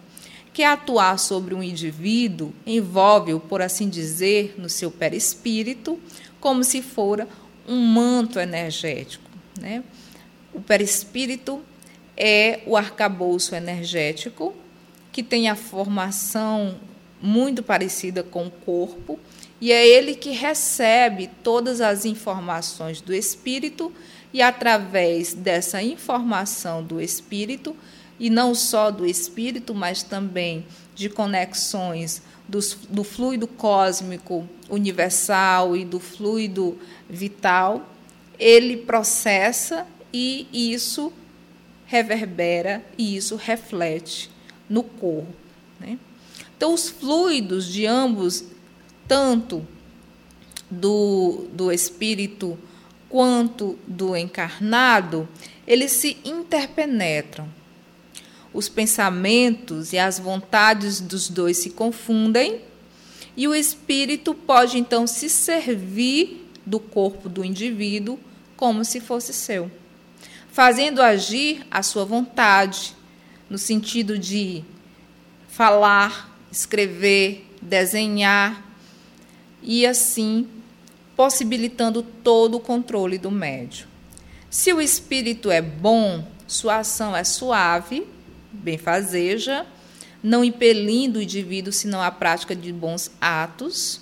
quer 0.53 0.65
atuar 0.65 1.17
sobre 1.19 1.53
um 1.53 1.61
indivíduo, 1.61 2.51
envolve-o, 2.65 3.39
por 3.39 3.61
assim 3.61 3.87
dizer, 3.87 4.55
no 4.57 4.67
seu 4.67 4.89
perispírito, 4.89 5.99
como 6.39 6.63
se 6.63 6.81
fora 6.81 7.27
um 7.67 7.79
manto 7.79 8.39
energético. 8.39 9.29
Né? 9.59 9.83
O 10.53 10.59
perispírito 10.59 11.61
é 12.17 12.61
o 12.65 12.75
arcabouço 12.75 13.53
energético 13.53 14.53
que 15.11 15.21
tem 15.21 15.49
a 15.49 15.55
formação 15.55 16.75
muito 17.21 17.63
parecida 17.63 18.23
com 18.23 18.47
o 18.47 18.51
corpo, 18.51 19.19
e 19.59 19.71
é 19.71 19.87
ele 19.87 20.15
que 20.15 20.31
recebe 20.31 21.29
todas 21.43 21.81
as 21.81 22.05
informações 22.05 23.01
do 23.01 23.13
espírito, 23.13 23.91
e 24.33 24.41
através 24.41 25.33
dessa 25.33 25.81
informação 25.81 26.83
do 26.83 27.01
espírito, 27.01 27.75
e 28.19 28.29
não 28.29 28.53
só 28.53 28.91
do 28.91 29.05
espírito, 29.05 29.73
mas 29.73 30.03
também 30.03 30.65
de 30.95 31.09
conexões 31.09 32.21
do, 32.47 32.59
do 32.89 33.03
fluido 33.03 33.47
cósmico 33.47 34.47
universal 34.69 35.75
e 35.75 35.85
do 35.85 35.99
fluido 35.99 36.77
vital, 37.09 37.87
ele 38.39 38.77
processa 38.77 39.85
e 40.13 40.47
isso 40.51 41.11
reverbera 41.85 42.83
e 42.97 43.15
isso 43.15 43.35
reflete 43.35 44.29
no 44.69 44.83
corpo. 44.83 45.33
Né? 45.79 45.97
Então, 46.57 46.73
os 46.73 46.89
fluidos 46.89 47.71
de 47.71 47.85
ambos, 47.85 48.43
tanto 49.07 49.65
do, 50.69 51.45
do 51.53 51.71
espírito 51.71 52.57
quanto 53.07 53.77
do 53.87 54.17
encarnado, 54.17 55.29
eles 55.67 55.91
se 55.91 56.17
interpenetram. 56.25 57.47
Os 58.51 58.67
pensamentos 58.67 59.93
e 59.93 59.99
as 59.99 60.17
vontades 60.17 60.99
dos 60.99 61.29
dois 61.29 61.57
se 61.57 61.69
confundem 61.69 62.61
e 63.35 63.47
o 63.47 63.53
espírito 63.53 64.33
pode 64.33 64.79
então 64.79 65.05
se 65.05 65.29
servir 65.29 66.49
do 66.65 66.79
corpo 66.79 67.29
do 67.29 67.45
indivíduo 67.45 68.19
como 68.55 68.83
se 68.83 68.99
fosse 68.99 69.31
seu, 69.31 69.71
fazendo 70.51 71.03
agir 71.03 71.65
a 71.69 71.83
sua 71.83 72.03
vontade, 72.03 72.95
no 73.47 73.59
sentido 73.59 74.17
de 74.17 74.63
falar, 75.47 76.36
escrever, 76.57 77.45
desenhar 77.61 78.65
e 79.61 79.85
assim 79.85 80.47
possibilitando 81.15 82.01
todo 82.01 82.57
o 82.57 82.59
controle 82.59 83.17
do 83.17 83.29
médio. 83.29 83.87
Se 84.49 84.73
o 84.73 84.81
espírito 84.81 85.51
é 85.51 85.61
bom, 85.61 86.27
sua 86.47 86.77
ação 86.77 87.15
é 87.15 87.23
suave, 87.23 88.07
benfazeja, 88.51 89.65
não 90.23 90.43
impelindo 90.43 91.19
o 91.19 91.21
indivíduo 91.21 91.71
senão 91.71 92.01
à 92.01 92.09
prática 92.09 92.55
de 92.55 92.73
bons 92.73 93.11
atos 93.21 94.01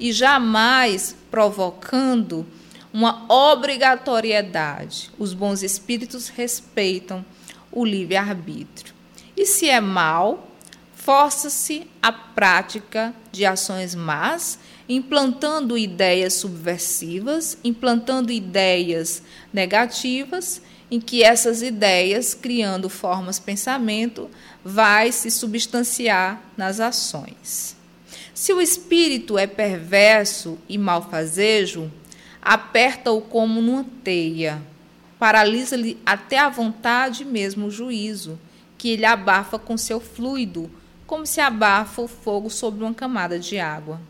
e 0.00 0.12
jamais 0.12 1.14
provocando 1.30 2.46
uma 2.92 3.30
obrigatoriedade. 3.30 5.10
Os 5.18 5.34
bons 5.34 5.62
espíritos 5.62 6.28
respeitam 6.28 7.24
o 7.70 7.84
livre-arbítrio. 7.84 8.94
E 9.36 9.44
se 9.46 9.68
é 9.68 9.80
mal, 9.80 10.51
força-se 11.04 11.88
a 12.00 12.12
prática 12.12 13.12
de 13.32 13.44
ações 13.44 13.92
más, 13.92 14.58
implantando 14.88 15.76
ideias 15.76 16.34
subversivas, 16.34 17.58
implantando 17.64 18.30
ideias 18.30 19.20
negativas, 19.52 20.62
em 20.88 21.00
que 21.00 21.24
essas 21.24 21.60
ideias, 21.60 22.34
criando 22.34 22.88
formas 22.88 23.40
pensamento, 23.40 24.30
vai 24.64 25.10
se 25.10 25.28
substanciar 25.28 26.40
nas 26.56 26.78
ações. 26.78 27.76
Se 28.32 28.52
o 28.52 28.60
espírito 28.60 29.36
é 29.36 29.46
perverso 29.46 30.56
e 30.68 30.78
malfazejo, 30.78 31.90
aperta-o 32.40 33.20
como 33.20 33.60
numa 33.60 33.84
teia, 34.04 34.62
paralisa-lhe 35.18 35.98
até 36.06 36.38
a 36.38 36.48
vontade 36.48 37.24
mesmo 37.24 37.66
o 37.66 37.70
juízo, 37.70 38.38
que 38.78 38.90
ele 38.90 39.04
abafa 39.04 39.58
com 39.58 39.76
seu 39.76 39.98
fluido, 39.98 40.70
como 41.12 41.26
se 41.26 41.42
abafa 41.42 42.00
o 42.00 42.08
fogo 42.08 42.48
sobre 42.48 42.82
uma 42.82 42.94
camada 42.94 43.38
de 43.38 43.58
água. 43.58 44.00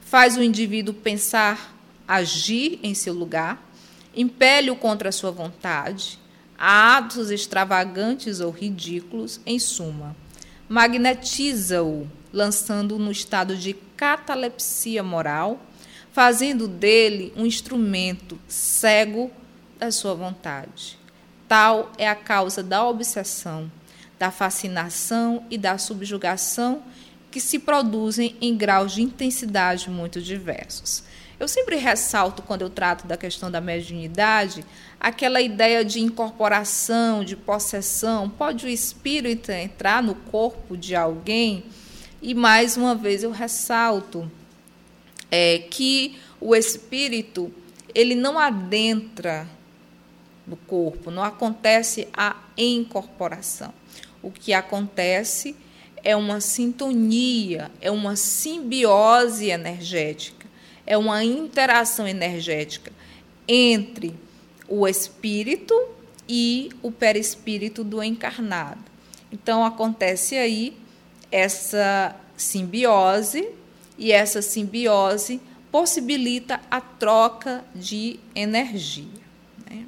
Faz 0.00 0.36
o 0.36 0.42
indivíduo 0.42 0.92
pensar, 0.92 1.72
agir 2.06 2.80
em 2.82 2.94
seu 2.94 3.14
lugar, 3.14 3.64
impele-o 4.12 4.74
contra 4.74 5.10
a 5.10 5.12
sua 5.12 5.30
vontade, 5.30 6.18
a 6.58 6.96
atos 6.96 7.30
extravagantes 7.30 8.40
ou 8.40 8.50
ridículos, 8.50 9.40
em 9.46 9.60
suma. 9.60 10.16
Magnetiza-o, 10.68 12.10
lançando-o 12.32 12.98
no 12.98 13.12
estado 13.12 13.56
de 13.56 13.74
catalepsia 13.96 15.00
moral, 15.00 15.60
fazendo 16.10 16.66
dele 16.66 17.32
um 17.36 17.46
instrumento 17.46 18.36
cego 18.48 19.30
da 19.78 19.92
sua 19.92 20.14
vontade. 20.14 20.98
Tal 21.46 21.92
é 21.96 22.08
a 22.08 22.16
causa 22.16 22.64
da 22.64 22.84
obsessão, 22.84 23.70
da 24.22 24.30
fascinação 24.30 25.44
e 25.50 25.58
da 25.58 25.76
subjugação 25.78 26.80
que 27.28 27.40
se 27.40 27.58
produzem 27.58 28.36
em 28.40 28.56
graus 28.56 28.92
de 28.92 29.02
intensidade 29.02 29.90
muito 29.90 30.22
diversos. 30.22 31.02
Eu 31.40 31.48
sempre 31.48 31.74
ressalto, 31.74 32.40
quando 32.40 32.62
eu 32.62 32.70
trato 32.70 33.04
da 33.04 33.16
questão 33.16 33.50
da 33.50 33.60
mediunidade, 33.60 34.64
aquela 35.00 35.40
ideia 35.40 35.84
de 35.84 35.98
incorporação, 35.98 37.24
de 37.24 37.34
possessão. 37.34 38.30
Pode 38.30 38.64
o 38.64 38.68
espírito 38.68 39.50
entrar 39.50 40.00
no 40.00 40.14
corpo 40.14 40.76
de 40.76 40.94
alguém? 40.94 41.64
E 42.22 42.32
mais 42.32 42.76
uma 42.76 42.94
vez 42.94 43.24
eu 43.24 43.32
ressalto 43.32 44.30
é, 45.32 45.58
que 45.58 46.16
o 46.40 46.54
espírito 46.54 47.52
ele 47.92 48.14
não 48.14 48.38
adentra 48.38 49.48
no 50.46 50.56
corpo, 50.56 51.10
não 51.10 51.24
acontece 51.24 52.06
a 52.12 52.36
incorporação. 52.56 53.81
O 54.22 54.30
que 54.30 54.52
acontece 54.52 55.56
é 56.04 56.16
uma 56.16 56.40
sintonia, 56.40 57.70
é 57.80 57.90
uma 57.90 58.16
simbiose 58.16 59.48
energética, 59.48 60.46
é 60.86 60.96
uma 60.96 61.24
interação 61.24 62.06
energética 62.06 62.92
entre 63.46 64.14
o 64.68 64.86
espírito 64.86 65.74
e 66.28 66.70
o 66.82 66.90
perispírito 66.90 67.84
do 67.84 68.02
encarnado. 68.02 68.80
Então 69.30 69.64
acontece 69.64 70.36
aí 70.36 70.76
essa 71.30 72.14
simbiose 72.36 73.48
e 73.96 74.12
essa 74.12 74.42
simbiose 74.42 75.40
possibilita 75.70 76.60
a 76.70 76.80
troca 76.80 77.64
de 77.74 78.20
energia. 78.34 79.22
Né? 79.68 79.86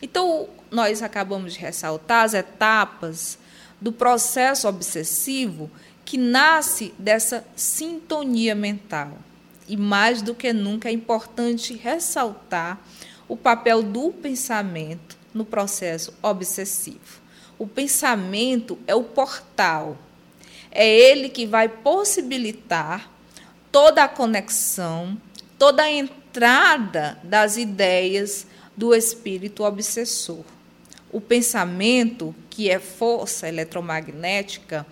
Então, 0.00 0.48
nós 0.70 1.02
acabamos 1.02 1.54
de 1.54 1.58
ressaltar 1.58 2.24
as 2.24 2.34
etapas 2.34 3.38
do 3.80 3.92
processo 3.92 4.68
obsessivo 4.68 5.70
que 6.04 6.16
nasce 6.16 6.94
dessa 6.98 7.44
sintonia 7.54 8.54
mental. 8.54 9.18
E 9.68 9.76
mais 9.76 10.22
do 10.22 10.34
que 10.34 10.52
nunca 10.52 10.88
é 10.88 10.92
importante 10.92 11.74
ressaltar 11.74 12.80
o 13.28 13.36
papel 13.36 13.82
do 13.82 14.12
pensamento 14.12 15.18
no 15.34 15.44
processo 15.44 16.14
obsessivo. 16.22 17.20
O 17.58 17.66
pensamento 17.66 18.78
é 18.86 18.94
o 18.94 19.02
portal, 19.02 19.96
é 20.70 20.86
ele 20.88 21.28
que 21.28 21.46
vai 21.46 21.68
possibilitar 21.68 23.10
toda 23.72 24.04
a 24.04 24.08
conexão, 24.08 25.20
toda 25.58 25.82
a 25.82 25.90
entrada 25.90 27.18
das 27.22 27.56
ideias 27.56 28.46
do 28.76 28.94
espírito 28.94 29.64
obsessor. 29.64 30.44
O 31.10 31.20
pensamento, 31.20 32.34
que 32.56 32.70
é 32.70 32.78
força 32.78 33.46
eletromagnética 33.46 34.86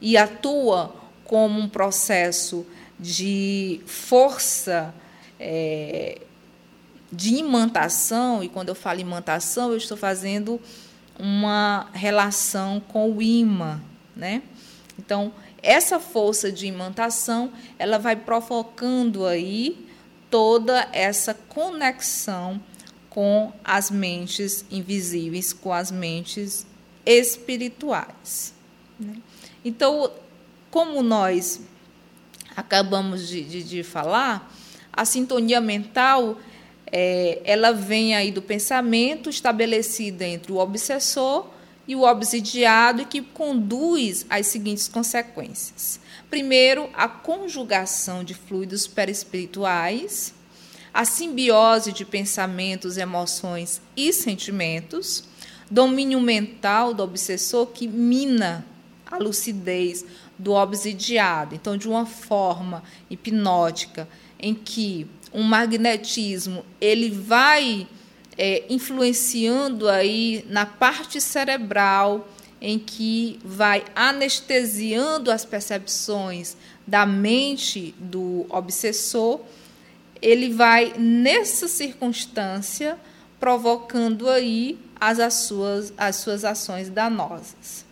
e 0.00 0.16
atua 0.16 0.96
como 1.24 1.60
um 1.60 1.68
processo 1.68 2.66
de 2.98 3.82
força 3.84 4.94
é, 5.38 6.22
de 7.12 7.34
imantação, 7.34 8.42
e 8.42 8.48
quando 8.48 8.70
eu 8.70 8.74
falo 8.74 8.98
imantação, 9.00 9.72
eu 9.72 9.76
estou 9.76 9.94
fazendo 9.94 10.58
uma 11.18 11.90
relação 11.92 12.80
com 12.80 13.12
o 13.12 13.20
imã, 13.20 13.78
né? 14.16 14.40
Então, 14.98 15.34
essa 15.62 16.00
força 16.00 16.50
de 16.50 16.66
imantação, 16.66 17.52
ela 17.78 17.98
vai 17.98 18.16
provocando 18.16 19.26
aí 19.26 19.86
toda 20.30 20.88
essa 20.92 21.34
conexão 21.34 22.58
com 23.10 23.52
as 23.62 23.90
mentes 23.90 24.64
invisíveis, 24.70 25.52
com 25.52 25.74
as 25.74 25.90
mentes 25.90 26.71
espirituais. 27.04 28.54
Né? 28.98 29.16
Então, 29.64 30.10
como 30.70 31.02
nós 31.02 31.60
acabamos 32.56 33.28
de, 33.28 33.42
de, 33.42 33.62
de 33.62 33.82
falar, 33.82 34.52
a 34.92 35.04
sintonia 35.04 35.60
mental 35.60 36.38
é, 36.92 37.40
ela 37.44 37.72
vem 37.72 38.14
aí 38.14 38.30
do 38.30 38.42
pensamento 38.42 39.30
estabelecida 39.30 40.26
entre 40.26 40.52
o 40.52 40.58
obsessor 40.58 41.46
e 41.88 41.96
o 41.96 42.02
obsidiado, 42.02 43.02
e 43.02 43.04
que 43.04 43.20
conduz 43.20 44.24
às 44.30 44.46
seguintes 44.46 44.86
consequências. 44.86 45.98
Primeiro, 46.30 46.88
a 46.94 47.08
conjugação 47.08 48.22
de 48.22 48.34
fluidos 48.34 48.86
perispirituais, 48.86 50.32
a 50.94 51.04
simbiose 51.04 51.92
de 51.92 52.04
pensamentos, 52.04 52.96
emoções 52.96 53.80
e 53.96 54.12
sentimentos, 54.12 55.24
domínio 55.72 56.20
mental 56.20 56.92
do 56.92 57.02
obsessor 57.02 57.66
que 57.68 57.88
mina 57.88 58.64
a 59.10 59.16
lucidez 59.16 60.04
do 60.38 60.52
obsidiado. 60.52 61.54
Então, 61.54 61.78
de 61.78 61.88
uma 61.88 62.04
forma 62.04 62.82
hipnótica 63.08 64.06
em 64.38 64.54
que 64.54 65.06
um 65.32 65.42
magnetismo 65.42 66.62
ele 66.78 67.10
vai 67.10 67.88
é, 68.36 68.64
influenciando 68.68 69.88
aí 69.88 70.44
na 70.50 70.66
parte 70.66 71.22
cerebral 71.22 72.28
em 72.60 72.78
que 72.78 73.40
vai 73.42 73.82
anestesiando 73.96 75.30
as 75.30 75.44
percepções 75.46 76.54
da 76.86 77.06
mente 77.06 77.94
do 77.98 78.44
obsessor, 78.50 79.40
ele 80.20 80.50
vai, 80.50 80.92
nessa 80.98 81.66
circunstância, 81.66 82.98
provocando 83.40 84.28
aí 84.28 84.78
as, 85.02 85.18
as, 85.18 85.34
suas, 85.34 85.92
as 85.98 86.14
suas 86.14 86.44
ações 86.44 86.88
danosas. 86.88 87.84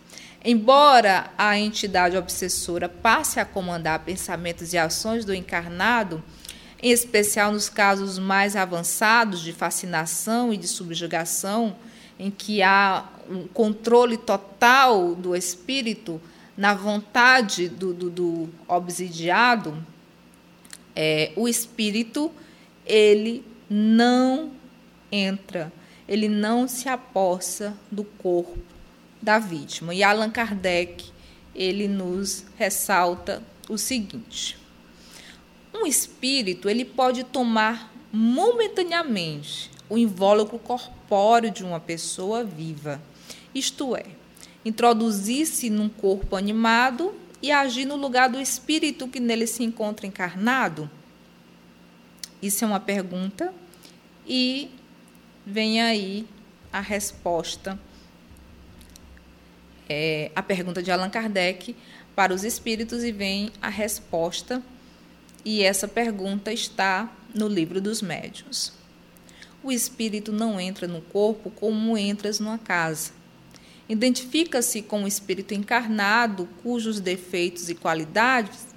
Embora 0.45 1.29
a 1.37 1.59
entidade 1.59 2.15
obsessora 2.15 2.87
passe 2.87 3.37
a 3.37 3.43
comandar 3.43 3.99
pensamentos 3.99 4.71
e 4.71 4.77
ações 4.77 5.25
do 5.25 5.33
encarnado, 5.33 6.23
em 6.81 6.89
especial 6.89 7.51
nos 7.51 7.67
casos 7.67 8.17
mais 8.17 8.55
avançados 8.55 9.41
de 9.41 9.51
fascinação 9.51 10.53
e 10.53 10.57
de 10.57 10.69
subjugação, 10.69 11.75
em 12.17 12.31
que 12.31 12.63
há 12.63 13.03
um 13.29 13.45
controle 13.45 14.15
total 14.15 15.13
do 15.13 15.35
espírito 15.35 16.19
na 16.55 16.73
vontade 16.73 17.67
do, 17.67 17.93
do, 17.93 18.09
do 18.09 18.49
obsidiado, 18.69 19.77
é, 20.95 21.33
o 21.35 21.45
espírito 21.45 22.31
ele 22.85 23.43
não 23.69 24.51
entra, 25.11 25.73
ele 26.11 26.27
não 26.27 26.67
se 26.67 26.89
apossa 26.89 27.73
do 27.89 28.03
corpo 28.03 28.59
da 29.21 29.39
vítima. 29.39 29.95
E 29.95 30.03
Allan 30.03 30.29
Kardec 30.29 31.09
ele 31.55 31.87
nos 31.87 32.43
ressalta 32.57 33.41
o 33.69 33.77
seguinte: 33.77 34.59
um 35.73 35.87
espírito 35.87 36.67
ele 36.67 36.83
pode 36.83 37.23
tomar 37.23 37.93
momentaneamente 38.11 39.71
o 39.89 39.97
invólucro 39.97 40.59
corpóreo 40.59 41.49
de 41.49 41.63
uma 41.63 41.79
pessoa 41.79 42.43
viva, 42.43 43.01
isto 43.55 43.95
é, 43.95 44.03
introduzir-se 44.65 45.69
num 45.69 45.87
corpo 45.87 46.35
animado 46.35 47.13
e 47.41 47.53
agir 47.53 47.85
no 47.85 47.95
lugar 47.95 48.27
do 48.27 48.41
espírito 48.41 49.07
que 49.07 49.21
nele 49.21 49.47
se 49.47 49.63
encontra 49.63 50.05
encarnado? 50.05 50.91
Isso 52.41 52.65
é 52.65 52.67
uma 52.67 52.81
pergunta 52.81 53.53
e 54.27 54.69
vem 55.45 55.81
aí 55.81 56.27
a 56.71 56.79
resposta. 56.79 57.79
É, 59.89 60.31
a 60.35 60.41
pergunta 60.41 60.81
de 60.81 60.91
Allan 60.91 61.09
Kardec 61.09 61.75
para 62.15 62.33
os 62.33 62.43
espíritos 62.43 63.03
e 63.03 63.11
vem 63.11 63.51
a 63.61 63.69
resposta. 63.69 64.61
E 65.43 65.63
essa 65.63 65.87
pergunta 65.87 66.53
está 66.53 67.11
no 67.33 67.47
livro 67.47 67.81
dos 67.81 68.01
médiuns. 68.01 68.73
O 69.63 69.71
espírito 69.71 70.31
não 70.31 70.59
entra 70.59 70.87
no 70.87 71.01
corpo 71.01 71.51
como 71.51 71.97
entras 71.97 72.39
numa 72.39 72.57
casa. 72.57 73.11
Identifica-se 73.87 74.81
com 74.81 75.03
o 75.03 75.07
espírito 75.07 75.53
encarnado, 75.53 76.47
cujos 76.63 76.99
defeitos 76.99 77.69
e 77.69 77.75
qualidades 77.75 78.71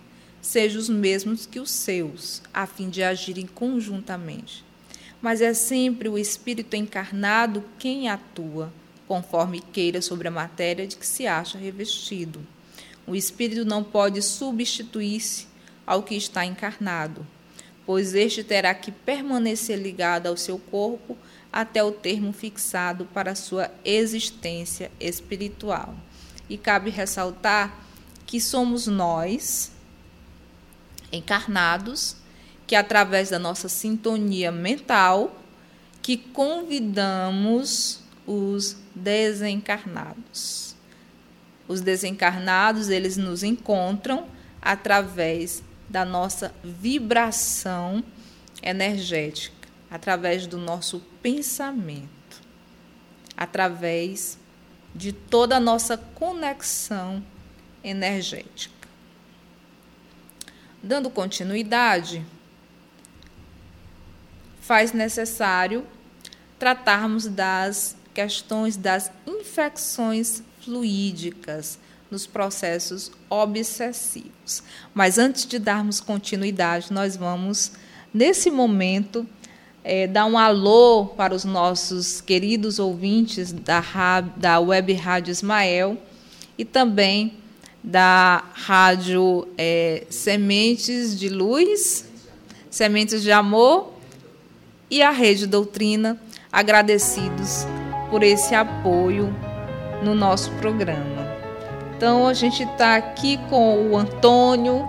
sejam 0.44 0.78
os 0.78 0.90
mesmos 0.90 1.46
que 1.46 1.58
os 1.58 1.70
seus, 1.70 2.42
a 2.52 2.66
fim 2.66 2.90
de 2.90 3.02
agirem 3.02 3.46
conjuntamente. 3.46 4.62
Mas 5.24 5.40
é 5.40 5.54
sempre 5.54 6.06
o 6.06 6.18
espírito 6.18 6.76
encarnado 6.76 7.64
quem 7.78 8.10
atua, 8.10 8.70
conforme 9.08 9.58
queira 9.58 10.02
sobre 10.02 10.28
a 10.28 10.30
matéria 10.30 10.86
de 10.86 10.96
que 10.96 11.06
se 11.06 11.26
acha 11.26 11.56
revestido. 11.56 12.46
O 13.06 13.16
espírito 13.16 13.64
não 13.64 13.82
pode 13.82 14.20
substituir-se 14.20 15.46
ao 15.86 16.02
que 16.02 16.14
está 16.14 16.44
encarnado, 16.44 17.26
pois 17.86 18.14
este 18.14 18.44
terá 18.44 18.74
que 18.74 18.92
permanecer 18.92 19.78
ligado 19.78 20.26
ao 20.26 20.36
seu 20.36 20.58
corpo 20.58 21.16
até 21.50 21.82
o 21.82 21.90
termo 21.90 22.30
fixado 22.30 23.06
para 23.06 23.34
sua 23.34 23.70
existência 23.82 24.90
espiritual. 25.00 25.94
E 26.50 26.58
cabe 26.58 26.90
ressaltar 26.90 27.82
que 28.26 28.38
somos 28.42 28.86
nós, 28.86 29.72
encarnados, 31.10 32.14
que 32.66 32.74
através 32.74 33.30
da 33.30 33.38
nossa 33.38 33.68
sintonia 33.68 34.50
mental, 34.50 35.40
que 36.00 36.16
convidamos 36.16 38.00
os 38.26 38.76
desencarnados. 38.94 40.74
Os 41.66 41.80
desencarnados, 41.80 42.88
eles 42.88 43.16
nos 43.16 43.42
encontram 43.42 44.26
através 44.60 45.62
da 45.88 46.04
nossa 46.04 46.54
vibração 46.62 48.02
energética, 48.62 49.68
através 49.90 50.46
do 50.46 50.58
nosso 50.58 51.00
pensamento, 51.22 52.42
através 53.36 54.38
de 54.94 55.12
toda 55.12 55.56
a 55.56 55.60
nossa 55.60 55.96
conexão 55.96 57.22
energética. 57.82 58.88
Dando 60.82 61.10
continuidade, 61.10 62.24
faz 64.66 64.92
necessário 64.92 65.84
tratarmos 66.58 67.26
das 67.26 67.96
questões 68.14 68.76
das 68.76 69.10
infecções 69.26 70.42
fluídicas, 70.62 71.78
nos 72.10 72.26
processos 72.26 73.10
obsessivos. 73.28 74.62
Mas 74.94 75.18
antes 75.18 75.46
de 75.46 75.58
darmos 75.58 76.00
continuidade, 76.00 76.92
nós 76.92 77.16
vamos, 77.16 77.72
nesse 78.12 78.50
momento, 78.50 79.26
é, 79.82 80.06
dar 80.06 80.26
um 80.26 80.38
alô 80.38 81.06
para 81.06 81.34
os 81.34 81.44
nossos 81.44 82.20
queridos 82.20 82.78
ouvintes 82.78 83.52
da, 83.52 83.82
da 84.36 84.60
Web 84.60 84.92
Rádio 84.94 85.32
Ismael 85.32 85.98
e 86.56 86.64
também 86.64 87.34
da 87.82 88.44
Rádio 88.54 89.48
é, 89.58 90.06
Sementes 90.08 91.18
de 91.18 91.28
Luz, 91.28 92.06
Sementes 92.70 93.22
de 93.22 93.32
Amor 93.32 93.93
e 94.90 95.02
a 95.02 95.10
Rede 95.10 95.46
Doutrina, 95.46 96.18
agradecidos 96.52 97.66
por 98.10 98.22
esse 98.22 98.54
apoio 98.54 99.34
no 100.02 100.14
nosso 100.14 100.50
programa. 100.52 101.26
Então 101.96 102.26
a 102.26 102.34
gente 102.34 102.62
está 102.62 102.96
aqui 102.96 103.38
com 103.48 103.90
o 103.90 103.96
Antônio. 103.96 104.84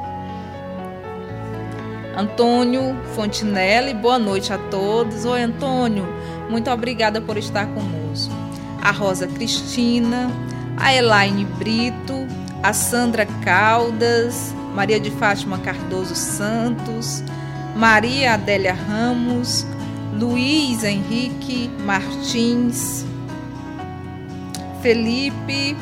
Antônio 2.17 2.95
Fontinelli, 3.15 3.93
boa 3.93 4.19
noite 4.19 4.51
a 4.53 4.57
todos. 4.57 5.25
Oi, 5.25 5.41
Antônio, 5.41 6.05
muito 6.49 6.69
obrigada 6.69 7.19
por 7.21 7.37
estar 7.37 7.67
conosco. 7.67 8.33
A 8.81 8.91
Rosa 8.91 9.27
Cristina, 9.27 10.29
a 10.77 10.93
Elaine 10.93 11.45
Brito, 11.45 12.27
a 12.61 12.73
Sandra 12.73 13.25
Caldas, 13.43 14.53
Maria 14.73 14.99
de 14.99 15.11
Fátima 15.11 15.57
Cardoso 15.59 16.15
Santos, 16.15 17.23
Maria 17.75 18.33
Adélia 18.33 18.73
Ramos, 18.73 19.65
Luiz 20.19 20.83
Henrique 20.83 21.69
Martins, 21.79 23.05
Felipe 24.81 25.75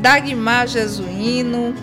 Dagmar 0.00 0.66
Jesuíno, 0.66 1.74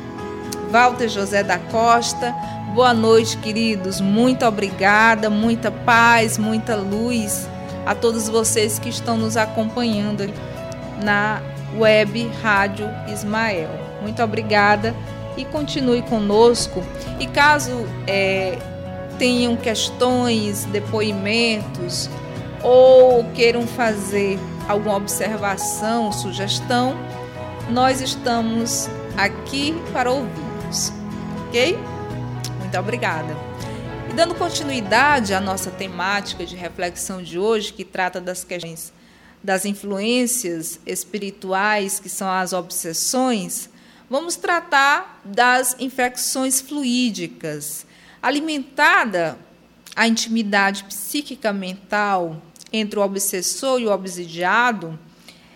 Walter 0.71 1.07
José 1.07 1.43
da 1.43 1.59
Costa. 1.59 2.33
Boa 2.73 2.93
noite, 2.93 3.37
queridos. 3.37 4.01
Muito 4.01 4.43
obrigada, 4.43 5.29
muita 5.29 5.69
paz, 5.69 6.37
muita 6.37 6.75
luz 6.75 7.47
a 7.85 7.93
todos 7.93 8.27
vocês 8.27 8.79
que 8.79 8.89
estão 8.89 9.15
nos 9.15 9.37
acompanhando 9.37 10.31
na 11.03 11.41
web 11.77 12.27
Rádio 12.41 12.89
Ismael. 13.07 13.69
Muito 14.01 14.23
obrigada 14.23 14.95
e 15.37 15.45
continue 15.45 16.01
conosco. 16.01 16.83
E 17.19 17.27
caso 17.27 17.85
é, 18.07 18.57
tenham 19.19 19.55
questões, 19.55 20.65
depoimentos 20.65 22.09
ou 22.63 23.23
queiram 23.35 23.67
fazer 23.67 24.39
alguma 24.67 24.95
observação, 24.95 26.11
sugestão, 26.11 26.95
nós 27.69 28.01
estamos 28.01 28.89
aqui 29.15 29.75
para 29.93 30.09
ouvi-los, 30.11 30.91
ok? 31.47 31.77
Muito 32.59 32.79
obrigada. 32.79 33.35
E 34.09 34.13
dando 34.13 34.33
continuidade 34.33 35.33
à 35.33 35.39
nossa 35.39 35.69
temática 35.69 36.45
de 36.45 36.55
reflexão 36.55 37.21
de 37.21 37.37
hoje, 37.37 37.73
que 37.73 37.83
trata 37.83 38.19
das 38.19 38.43
questões 38.43 38.91
das 39.41 39.65
influências 39.65 40.79
espirituais, 40.85 41.99
que 41.99 42.09
são 42.09 42.29
as 42.29 42.51
obsessões, 42.51 43.69
vamos 44.09 44.35
tratar 44.35 45.21
das 45.23 45.77
infecções 45.79 46.59
fluídicas. 46.59 47.85
Alimentada 48.21 49.37
a 49.95 50.07
intimidade 50.07 50.83
psíquica 50.85 51.51
mental 51.51 52.41
entre 52.71 52.99
o 52.99 53.01
obsessor 53.03 53.81
e 53.81 53.85
o 53.85 53.91
obsidiado, 53.91 54.97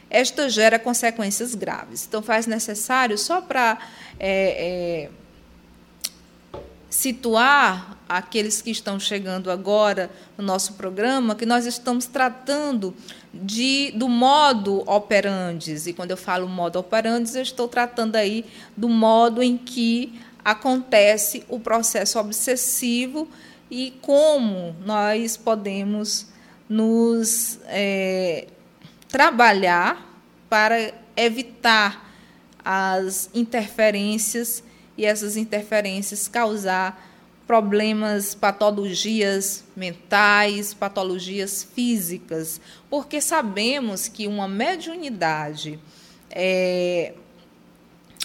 esta 0.10 0.49
gera 0.49 0.78
consequências 0.78 1.56
graves. 1.56 2.06
Então, 2.08 2.21
faz 2.21 2.45
necessário, 2.45 3.17
só 3.17 3.41
para 3.41 3.78
é, 4.19 5.08
é, 5.08 6.60
situar 6.89 7.97
aqueles 8.08 8.62
que 8.62 8.69
estão 8.69 8.99
chegando 8.99 9.49
agora 9.49 10.12
no 10.38 10.43
nosso 10.43 10.73
programa 10.73 11.34
que 11.34 11.45
nós 11.45 11.65
estamos 11.65 12.06
tratando 12.06 12.93
de, 13.34 13.91
do 13.95 14.08
modo 14.08 14.84
operandes. 14.86 15.88
E 15.88 15.93
quando 15.93 16.12
eu 16.12 16.17
falo 16.17 16.47
modo 16.47 16.78
operandes, 16.78 17.34
eu 17.34 17.41
estou 17.41 17.67
tratando 17.67 18.15
aí 18.15 18.45
do 18.78 18.88
modo 18.88 19.41
em 19.41 19.58
que 19.58 20.19
acontece 20.43 21.43
o 21.47 21.60
processo 21.60 22.19
obsessivo 22.19 23.27
e 23.69 23.91
como 24.01 24.75
nós 24.86 25.38
podemos 25.38 26.27
nos 26.67 27.60
é, 27.65 28.47
trabalhar 29.08 30.21
para 30.49 30.93
evitar 31.15 32.12
as 32.63 33.29
interferências 33.34 34.63
e 34.97 35.06
essas 35.06 35.36
interferências 35.38 36.27
causar 36.27 37.12
problemas, 37.45 38.34
patologias 38.34 39.63
mentais, 39.75 40.73
patologias 40.73 41.63
físicas, 41.63 42.62
porque 42.89 43.19
sabemos 43.19 44.08
que 44.08 44.27
uma 44.27 44.47
mediunidade 44.47 45.79
é, 46.29 47.13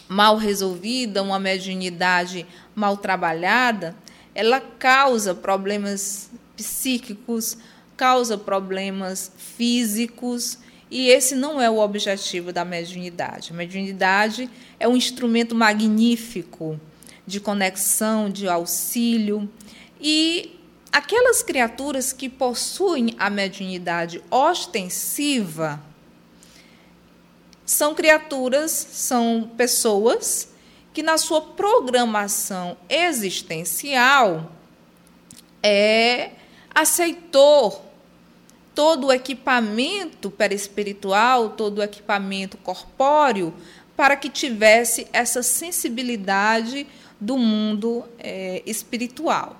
mal 0.08 0.36
resolvida, 0.36 1.22
uma 1.22 1.38
mediunidade 1.38 2.46
mal 2.74 2.96
trabalhada, 2.96 3.94
ela 4.34 4.60
causa 4.60 5.34
problemas 5.34 6.30
psíquicos, 6.56 7.58
causa 7.96 8.38
problemas 8.38 9.30
físicos, 9.36 10.58
e 10.90 11.08
esse 11.08 11.34
não 11.34 11.60
é 11.60 11.68
o 11.68 11.78
objetivo 11.78 12.52
da 12.52 12.64
mediunidade. 12.64 13.52
A 13.52 13.54
mediunidade 13.54 14.48
é 14.80 14.88
um 14.88 14.96
instrumento 14.96 15.54
magnífico 15.54 16.80
de 17.26 17.40
conexão, 17.40 18.30
de 18.30 18.48
auxílio. 18.48 19.48
E 20.00 20.58
aquelas 20.90 21.42
criaturas 21.42 22.12
que 22.12 22.28
possuem 22.28 23.14
a 23.18 23.28
mediunidade 23.28 24.22
ostensiva 24.30 25.82
são 27.68 27.94
criaturas, 27.94 28.70
são 28.72 29.50
pessoas 29.54 30.48
que 30.90 31.02
na 31.02 31.18
sua 31.18 31.42
programação 31.42 32.78
existencial 32.88 34.50
é 35.62 36.30
aceitou 36.74 37.84
todo 38.74 39.08
o 39.08 39.12
equipamento 39.12 40.30
perispiritual, 40.30 41.50
todo 41.50 41.80
o 41.80 41.82
equipamento 41.82 42.56
corpóreo 42.56 43.52
para 43.94 44.16
que 44.16 44.30
tivesse 44.30 45.06
essa 45.12 45.42
sensibilidade 45.42 46.86
do 47.20 47.36
mundo 47.36 48.02
é, 48.18 48.62
espiritual. 48.64 49.58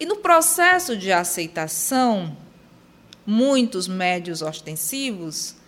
E 0.00 0.06
no 0.06 0.16
processo 0.16 0.96
de 0.96 1.12
aceitação, 1.12 2.34
muitos 3.26 3.86
médios 3.86 4.40
ostensivos, 4.40 5.60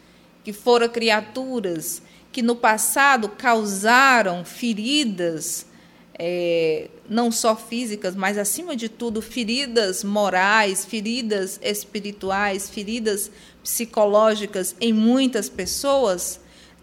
que 0.44 0.52
foram 0.52 0.88
criaturas 0.88 2.02
que 2.30 2.42
no 2.42 2.54
passado 2.54 3.28
causaram 3.28 4.44
feridas, 4.44 5.66
é, 6.18 6.90
não 7.08 7.30
só 7.30 7.54
físicas, 7.54 8.16
mas 8.16 8.36
acima 8.36 8.74
de 8.74 8.88
tudo 8.88 9.22
feridas 9.22 10.02
morais, 10.04 10.84
feridas 10.84 11.60
espirituais, 11.62 12.68
feridas 12.68 13.30
psicológicas 13.62 14.74
em 14.80 14.92
muitas 14.92 15.48
pessoas, 15.48 16.40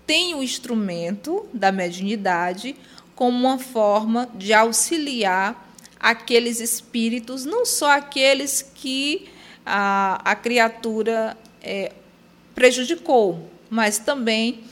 têm 0.08 0.34
o 0.34 0.42
instrumento 0.42 1.46
da 1.54 1.72
mediunidade 1.72 2.76
como 3.14 3.38
uma 3.38 3.60
forma 3.60 4.30
de 4.34 4.54
auxiliar 4.54 5.76
aqueles 6.00 6.60
espíritos, 6.60 7.46
não 7.46 7.66
só 7.66 7.92
aqueles 7.92 8.62
que 8.74 9.30
a, 9.66 10.20
a 10.24 10.34
criatura 10.34 11.38
é, 11.62 11.92
prejudicou, 12.56 13.50
mas 13.70 13.98
também 13.98 14.64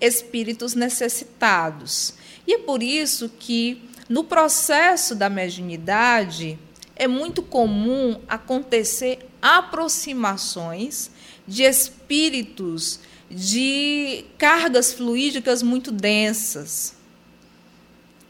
espíritos 0.00 0.74
necessitados. 0.74 2.14
E 2.46 2.54
é 2.54 2.58
por 2.58 2.82
isso 2.82 3.30
que, 3.38 3.82
no 4.08 4.24
processo 4.24 5.14
da 5.14 5.30
mediunidade, 5.30 6.58
é 6.94 7.08
muito 7.08 7.42
comum 7.42 8.20
acontecer 8.28 9.26
aproximações 9.40 11.10
de 11.46 11.62
espíritos 11.62 13.00
de 13.30 14.24
cargas 14.38 14.92
fluídicas 14.92 15.62
muito 15.62 15.90
densas 15.90 16.94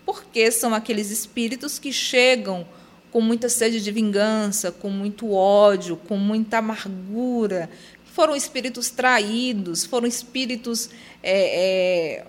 porque 0.04 0.50
são 0.50 0.74
aqueles 0.74 1.10
espíritos 1.10 1.78
que 1.78 1.92
chegam 1.92 2.66
com 3.10 3.20
muita 3.20 3.48
sede 3.48 3.80
de 3.80 3.92
vingança, 3.92 4.72
com 4.72 4.90
muito 4.90 5.32
ódio, 5.32 5.96
com 5.96 6.16
muita 6.16 6.58
amargura. 6.58 7.70
Foram 8.14 8.36
espíritos 8.36 8.90
traídos, 8.90 9.84
foram 9.84 10.06
espíritos 10.06 10.88
é, 11.20 12.20
é, 12.20 12.26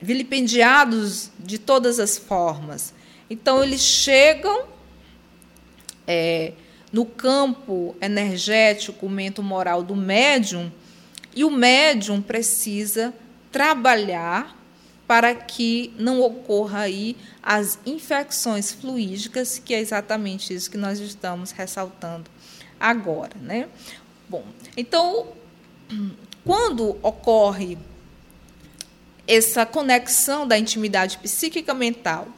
vilipendiados 0.00 1.30
de 1.38 1.56
todas 1.56 1.98
as 1.98 2.18
formas. 2.18 2.92
Então, 3.30 3.64
eles 3.64 3.80
chegam 3.80 4.66
é, 6.06 6.52
no 6.92 7.06
campo 7.06 7.96
energético, 8.02 9.08
mento-moral 9.08 9.82
do 9.82 9.96
médium, 9.96 10.70
e 11.34 11.42
o 11.42 11.50
médium 11.50 12.20
precisa 12.20 13.14
trabalhar 13.50 14.54
para 15.06 15.34
que 15.34 15.94
não 15.98 16.20
ocorra 16.20 16.80
aí 16.80 17.16
as 17.42 17.78
infecções 17.86 18.72
fluídicas, 18.72 19.58
que 19.58 19.72
é 19.72 19.80
exatamente 19.80 20.52
isso 20.52 20.70
que 20.70 20.76
nós 20.76 20.98
estamos 20.98 21.50
ressaltando 21.50 22.30
agora, 22.78 23.32
né? 23.40 23.68
Bom, 24.28 24.44
então, 24.76 25.28
quando 26.44 26.98
ocorre 27.02 27.78
essa 29.26 29.64
conexão 29.64 30.46
da 30.46 30.58
intimidade 30.58 31.18
psíquica 31.18 31.72
mental 31.72 32.28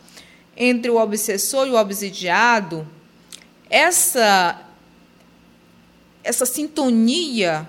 entre 0.57 0.91
o 0.91 0.97
obsessor 0.97 1.67
e 1.67 1.71
o 1.71 1.77
obsidiado, 1.77 2.87
essa 3.69 4.63
essa 6.23 6.45
sintonia 6.45 7.69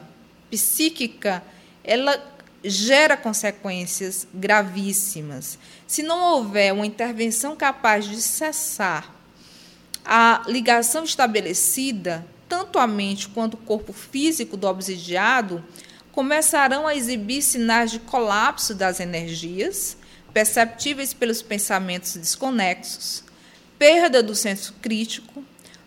psíquica, 0.49 1.43
ela 1.83 2.19
gera 2.63 3.15
consequências 3.15 4.27
gravíssimas. 4.33 5.59
Se 5.85 6.01
não 6.01 6.33
houver 6.33 6.73
uma 6.73 6.85
intervenção 6.85 7.55
capaz 7.55 8.05
de 8.05 8.19
cessar 8.19 9.13
a 10.03 10.43
ligação 10.47 11.03
estabelecida, 11.03 12.25
tanto 12.47 12.79
a 12.79 12.87
mente 12.87 13.27
quanto 13.29 13.55
o 13.55 13.57
corpo 13.57 13.93
físico 13.93 14.55
do 14.55 14.67
obsidiado 14.67 15.63
começarão 16.11 16.87
a 16.87 16.95
exibir 16.95 17.41
sinais 17.41 17.91
de 17.91 17.99
colapso 17.99 18.73
das 18.73 18.99
energias, 18.99 19.97
perceptíveis 20.33 21.13
pelos 21.13 21.41
pensamentos 21.41 22.15
desconexos, 22.15 23.23
perda 23.77 24.23
do 24.23 24.33
senso 24.33 24.73
crítico, 24.81 25.43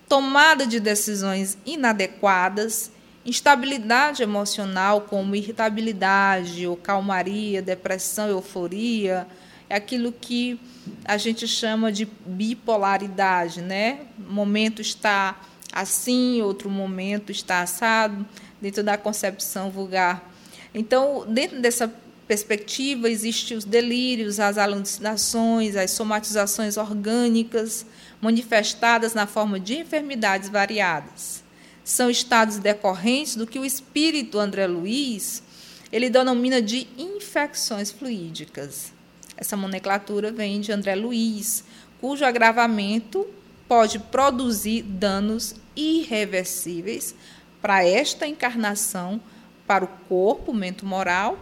tomada 0.08 0.66
de 0.66 0.78
decisões 0.78 1.58
inadequadas 1.66 2.90
instabilidade 3.24 4.22
emocional, 4.22 5.02
como 5.02 5.34
irritabilidade 5.34 6.66
ou 6.66 6.76
calmaria, 6.76 7.60
depressão, 7.60 8.28
euforia, 8.28 9.26
é 9.68 9.76
aquilo 9.76 10.10
que 10.10 10.58
a 11.04 11.16
gente 11.16 11.46
chama 11.46 11.92
de 11.92 12.08
bipolaridade, 12.26 13.60
né? 13.60 14.00
Um 14.18 14.32
momento 14.32 14.80
está 14.80 15.38
assim, 15.72 16.42
outro 16.42 16.68
momento 16.68 17.30
está 17.30 17.62
assado, 17.62 18.26
dentro 18.60 18.82
da 18.82 18.96
concepção 18.96 19.70
vulgar. 19.70 20.32
Então, 20.74 21.24
dentro 21.28 21.60
dessa 21.60 21.92
perspectiva, 22.26 23.10
existem 23.10 23.56
os 23.56 23.64
delírios, 23.64 24.38
as 24.38 24.56
alucinações, 24.56 25.76
as 25.76 25.90
somatizações 25.90 26.76
orgânicas, 26.76 27.84
manifestadas 28.20 29.14
na 29.14 29.26
forma 29.26 29.58
de 29.58 29.78
enfermidades 29.78 30.48
variadas 30.48 31.42
são 31.90 32.08
estados 32.08 32.58
decorrentes 32.58 33.34
do 33.34 33.46
que 33.46 33.58
o 33.58 33.64
espírito 33.64 34.38
André 34.38 34.66
Luiz 34.66 35.42
ele 35.90 36.08
denomina 36.08 36.62
de 36.62 36.86
infecções 36.96 37.90
fluídicas. 37.90 38.92
Essa 39.36 39.56
nomenclatura 39.56 40.30
vem 40.30 40.60
de 40.60 40.70
André 40.70 40.94
Luiz, 40.94 41.64
cujo 42.00 42.24
agravamento 42.24 43.26
pode 43.70 44.00
produzir 44.00 44.82
danos 44.82 45.54
irreversíveis 45.76 47.14
para 47.62 47.86
esta 47.86 48.26
encarnação, 48.26 49.20
para 49.64 49.84
o 49.84 49.88
corpo, 50.08 50.52
mente 50.52 50.84
moral, 50.84 51.38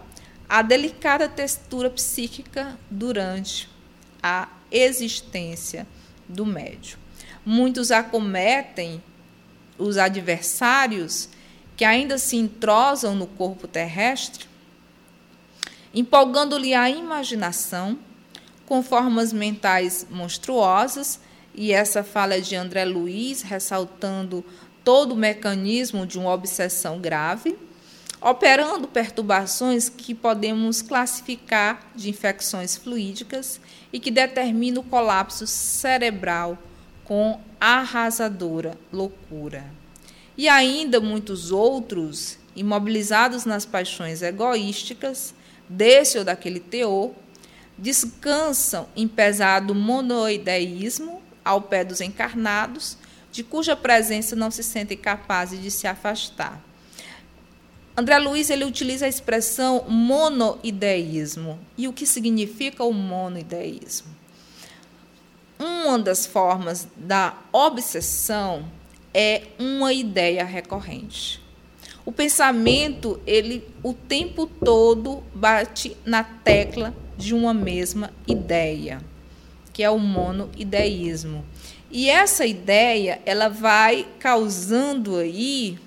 a 0.46 0.60
delicada 0.60 1.26
textura 1.26 1.88
psíquica 1.88 2.78
durante 2.90 3.66
a 4.22 4.46
existência 4.70 5.86
do 6.28 6.44
médium. 6.44 6.98
Muitos 7.46 7.90
acometem 7.90 9.02
os 9.78 9.96
adversários 9.96 11.30
que 11.78 11.84
ainda 11.84 12.18
se 12.18 12.36
entrosam 12.36 13.14
no 13.14 13.26
corpo 13.26 13.66
terrestre, 13.66 14.44
empolgando-lhe 15.94 16.74
a 16.74 16.90
imaginação 16.90 17.98
com 18.66 18.82
formas 18.82 19.32
mentais 19.32 20.06
monstruosas 20.10 21.26
e 21.58 21.72
essa 21.72 22.04
fala 22.04 22.36
é 22.36 22.40
de 22.40 22.54
André 22.54 22.84
Luiz, 22.84 23.42
ressaltando 23.42 24.44
todo 24.84 25.10
o 25.10 25.16
mecanismo 25.16 26.06
de 26.06 26.16
uma 26.16 26.32
obsessão 26.32 27.00
grave, 27.00 27.58
operando 28.20 28.86
perturbações 28.86 29.88
que 29.88 30.14
podemos 30.14 30.82
classificar 30.82 31.90
de 31.96 32.10
infecções 32.10 32.76
fluídicas 32.76 33.60
e 33.92 33.98
que 33.98 34.08
determinam 34.08 34.82
o 34.82 34.86
colapso 34.86 35.48
cerebral 35.48 36.56
com 37.04 37.40
arrasadora 37.60 38.78
loucura. 38.92 39.64
E 40.36 40.48
ainda 40.48 41.00
muitos 41.00 41.50
outros, 41.50 42.38
imobilizados 42.54 43.44
nas 43.44 43.66
paixões 43.66 44.22
egoísticas, 44.22 45.34
desse 45.68 46.18
ou 46.18 46.24
daquele 46.24 46.60
teor, 46.60 47.10
descansam 47.76 48.88
em 48.94 49.08
pesado 49.08 49.74
monoideísmo 49.74 51.26
ao 51.48 51.62
pé 51.62 51.82
dos 51.82 52.02
encarnados, 52.02 52.98
de 53.32 53.42
cuja 53.42 53.74
presença 53.74 54.36
não 54.36 54.50
se 54.50 54.62
sentem 54.62 54.96
capazes 54.96 55.62
de 55.62 55.70
se 55.70 55.86
afastar. 55.86 56.62
André 57.96 58.18
Luiz 58.18 58.50
ele 58.50 58.64
utiliza 58.64 59.06
a 59.06 59.08
expressão 59.08 59.84
monoideísmo. 59.88 61.58
E 61.76 61.88
o 61.88 61.92
que 61.92 62.06
significa 62.06 62.84
o 62.84 62.92
monoideísmo? 62.92 64.14
Uma 65.58 65.98
das 65.98 66.26
formas 66.26 66.86
da 66.96 67.34
obsessão 67.50 68.70
é 69.12 69.48
uma 69.58 69.92
ideia 69.92 70.44
recorrente. 70.44 71.42
O 72.04 72.12
pensamento, 72.12 73.20
ele 73.26 73.66
o 73.82 73.92
tempo 73.92 74.46
todo 74.46 75.22
bate 75.34 75.96
na 76.04 76.22
tecla 76.22 76.94
de 77.16 77.34
uma 77.34 77.52
mesma 77.52 78.12
ideia, 78.26 79.00
que 79.78 79.84
é 79.84 79.88
o 79.88 79.96
monoideísmo. 80.00 81.44
E 81.88 82.10
essa 82.10 82.44
ideia, 82.44 83.22
ela 83.24 83.48
vai 83.48 84.08
causando 84.18 85.18
aí 85.18 85.78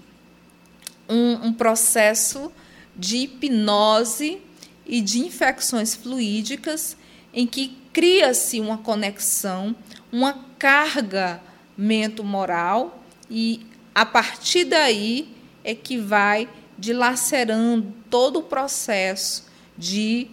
um, 1.09 1.47
um 1.47 1.53
processo 1.53 2.49
de 2.95 3.17
hipnose 3.17 4.41
e 4.85 5.01
de 5.01 5.19
infecções 5.19 5.93
fluídicas 5.93 6.95
em 7.33 7.45
que 7.45 7.77
cria-se 7.91 8.61
uma 8.61 8.77
conexão, 8.77 9.75
uma 10.09 10.39
carga 10.57 11.41
mento-moral 11.77 13.03
e 13.29 13.59
a 13.93 14.05
partir 14.05 14.63
daí 14.63 15.35
é 15.65 15.75
que 15.75 15.97
vai 15.97 16.47
dilacerando 16.79 17.93
todo 18.09 18.39
o 18.39 18.43
processo 18.43 19.47
de 19.77 20.29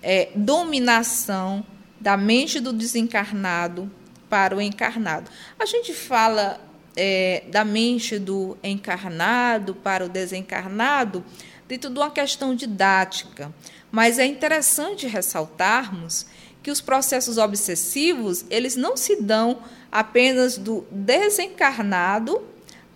é, 0.00 0.28
dominação 0.36 1.66
da 2.00 2.16
mente 2.16 2.58
do 2.58 2.72
desencarnado 2.72 3.90
para 4.28 4.56
o 4.56 4.60
encarnado. 4.60 5.30
A 5.58 5.66
gente 5.66 5.92
fala 5.92 6.60
é, 6.96 7.44
da 7.50 7.64
mente 7.64 8.18
do 8.18 8.56
encarnado 8.62 9.74
para 9.74 10.04
o 10.04 10.08
desencarnado 10.08 11.24
dentro 11.68 11.90
de 11.90 11.98
uma 11.98 12.10
questão 12.10 12.54
didática. 12.54 13.52
Mas 13.90 14.18
é 14.18 14.24
interessante 14.24 15.06
ressaltarmos 15.06 16.26
que 16.62 16.70
os 16.70 16.80
processos 16.80 17.38
obsessivos 17.38 18.44
eles 18.50 18.76
não 18.76 18.96
se 18.96 19.20
dão 19.20 19.62
apenas 19.90 20.56
do 20.58 20.84
desencarnado 20.90 22.40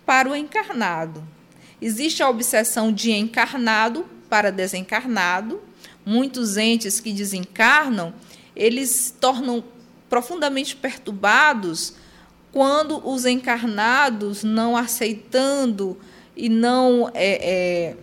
para 0.05 0.29
o 0.29 0.35
encarnado. 0.35 1.23
Existe 1.81 2.23
a 2.23 2.29
obsessão 2.29 2.91
de 2.91 3.11
encarnado 3.11 4.05
para 4.29 4.51
desencarnado. 4.51 5.61
Muitos 6.05 6.55
entes 6.55 6.99
que 6.99 7.11
desencarnam, 7.11 8.13
eles 8.55 9.13
tornam 9.19 9.63
profundamente 10.09 10.75
perturbados 10.75 11.95
quando 12.51 13.05
os 13.05 13.25
encarnados 13.25 14.43
não 14.43 14.77
aceitando 14.77 15.97
e 16.37 16.47
não 16.47 17.11
é, 17.13 17.51
é, 17.51 17.97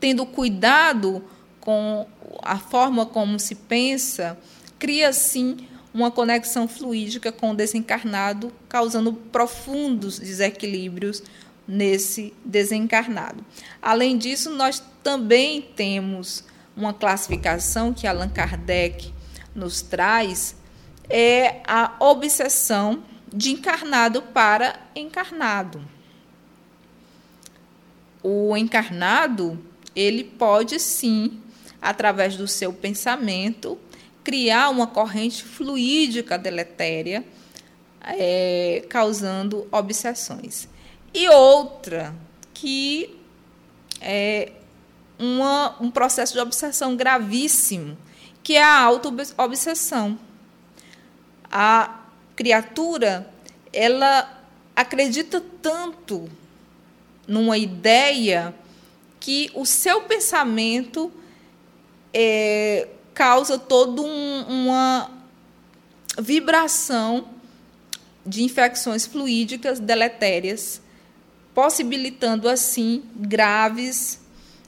tendo 0.00 0.26
cuidado 0.26 1.24
com 1.60 2.06
a 2.42 2.58
forma 2.58 3.06
como 3.06 3.38
se 3.38 3.54
pensa, 3.54 4.36
cria 4.78 5.12
sim 5.12 5.58
uma 5.94 6.10
conexão 6.10 6.66
fluídica 6.66 7.30
com 7.30 7.50
o 7.50 7.54
desencarnado, 7.54 8.52
causando 8.68 9.12
profundos 9.12 10.18
desequilíbrios 10.18 11.22
nesse 11.68 12.32
desencarnado. 12.44 13.44
Além 13.80 14.18
disso, 14.18 14.50
nós 14.50 14.82
também 15.02 15.62
temos 15.62 16.42
uma 16.76 16.92
classificação 16.92 17.92
que 17.92 18.06
Allan 18.06 18.28
Kardec 18.28 19.12
nos 19.54 19.82
traz 19.82 20.56
é 21.08 21.60
a 21.66 21.96
obsessão 22.00 23.02
de 23.32 23.52
encarnado 23.52 24.22
para 24.22 24.78
encarnado. 24.94 25.82
O 28.22 28.56
encarnado, 28.56 29.58
ele 29.96 30.24
pode 30.24 30.78
sim, 30.78 31.40
através 31.80 32.36
do 32.36 32.46
seu 32.46 32.72
pensamento, 32.72 33.78
criar 34.22 34.70
uma 34.70 34.86
corrente 34.86 35.42
fluídica 35.42 36.38
deletéria, 36.38 37.24
é, 38.00 38.84
causando 38.88 39.66
obsessões. 39.72 40.68
E 41.12 41.28
outra, 41.28 42.14
que 42.54 43.18
é 44.00 44.52
uma, 45.22 45.76
um 45.80 45.88
processo 45.88 46.32
de 46.32 46.40
obsessão 46.40 46.96
gravíssimo, 46.96 47.96
que 48.42 48.54
é 48.54 48.62
a 48.62 48.80
auto-obsessão. 48.80 50.18
A 51.50 52.00
criatura 52.34 53.32
ela 53.72 54.42
acredita 54.74 55.40
tanto 55.62 56.28
numa 57.26 57.56
ideia 57.56 58.52
que 59.20 59.48
o 59.54 59.64
seu 59.64 60.00
pensamento 60.02 61.12
é, 62.12 62.88
causa 63.14 63.56
toda 63.56 64.02
um, 64.02 64.42
uma 64.48 65.08
vibração 66.18 67.28
de 68.26 68.42
infecções 68.42 69.06
fluídicas 69.06 69.78
deletérias, 69.78 70.82
possibilitando 71.54 72.48
assim 72.48 73.04
graves 73.14 74.21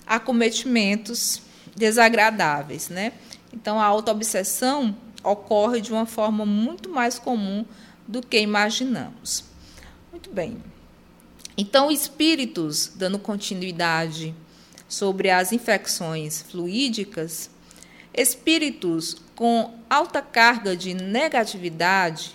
acometimentos 0.07 1.43
desagradáveis, 1.77 2.89
né? 2.89 3.13
Então 3.53 3.81
a 3.81 3.85
autoobsessão 3.85 4.97
ocorre 5.23 5.81
de 5.81 5.93
uma 5.93 6.07
forma 6.07 6.45
muito 6.45 6.89
mais 6.89 7.19
comum 7.19 7.65
do 8.07 8.21
que 8.21 8.39
imaginamos. 8.39 9.45
Muito 10.11 10.31
bem. 10.31 10.59
Então, 11.57 11.91
espíritos, 11.91 12.93
dando 12.95 13.19
continuidade 13.19 14.35
sobre 14.89 15.31
as 15.31 15.53
infecções 15.53 16.43
fluídicas, 16.43 17.51
espíritos 18.13 19.17
com 19.35 19.75
alta 19.89 20.21
carga 20.21 20.77
de 20.77 20.95
negatividade 20.95 22.35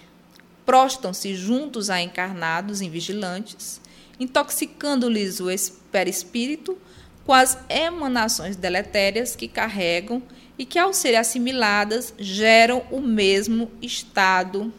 prostam-se 0.65 1.36
juntos 1.36 1.89
a 1.89 2.01
encarnados 2.01 2.79
invigilantes, 2.79 3.82
intoxicando-lhes 4.19 5.39
o 5.39 5.47
perispírito 5.91 6.77
com 7.29 7.33
as 7.35 7.59
emanações 7.69 8.55
deletérias 8.55 9.35
que 9.35 9.47
carregam 9.47 10.19
e 10.57 10.65
que, 10.65 10.79
ao 10.79 10.91
serem 10.91 11.19
assimiladas, 11.19 12.11
geram 12.17 12.83
o 12.89 12.99
mesmo 12.99 13.69
estado 13.83 14.73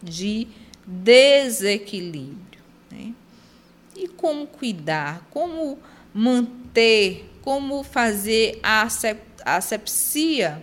de 0.00 0.46
desequilíbrio. 0.86 2.62
Né? 2.92 3.12
E 3.96 4.06
como 4.06 4.46
cuidar? 4.46 5.26
Como 5.30 5.80
manter? 6.14 7.28
Como 7.42 7.82
fazer 7.82 8.60
a 8.62 8.86
asepsia 9.44 10.62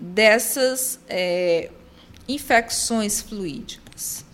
dessas 0.00 0.98
é, 1.06 1.70
infecções 2.26 3.20
fluídicas? 3.20 4.24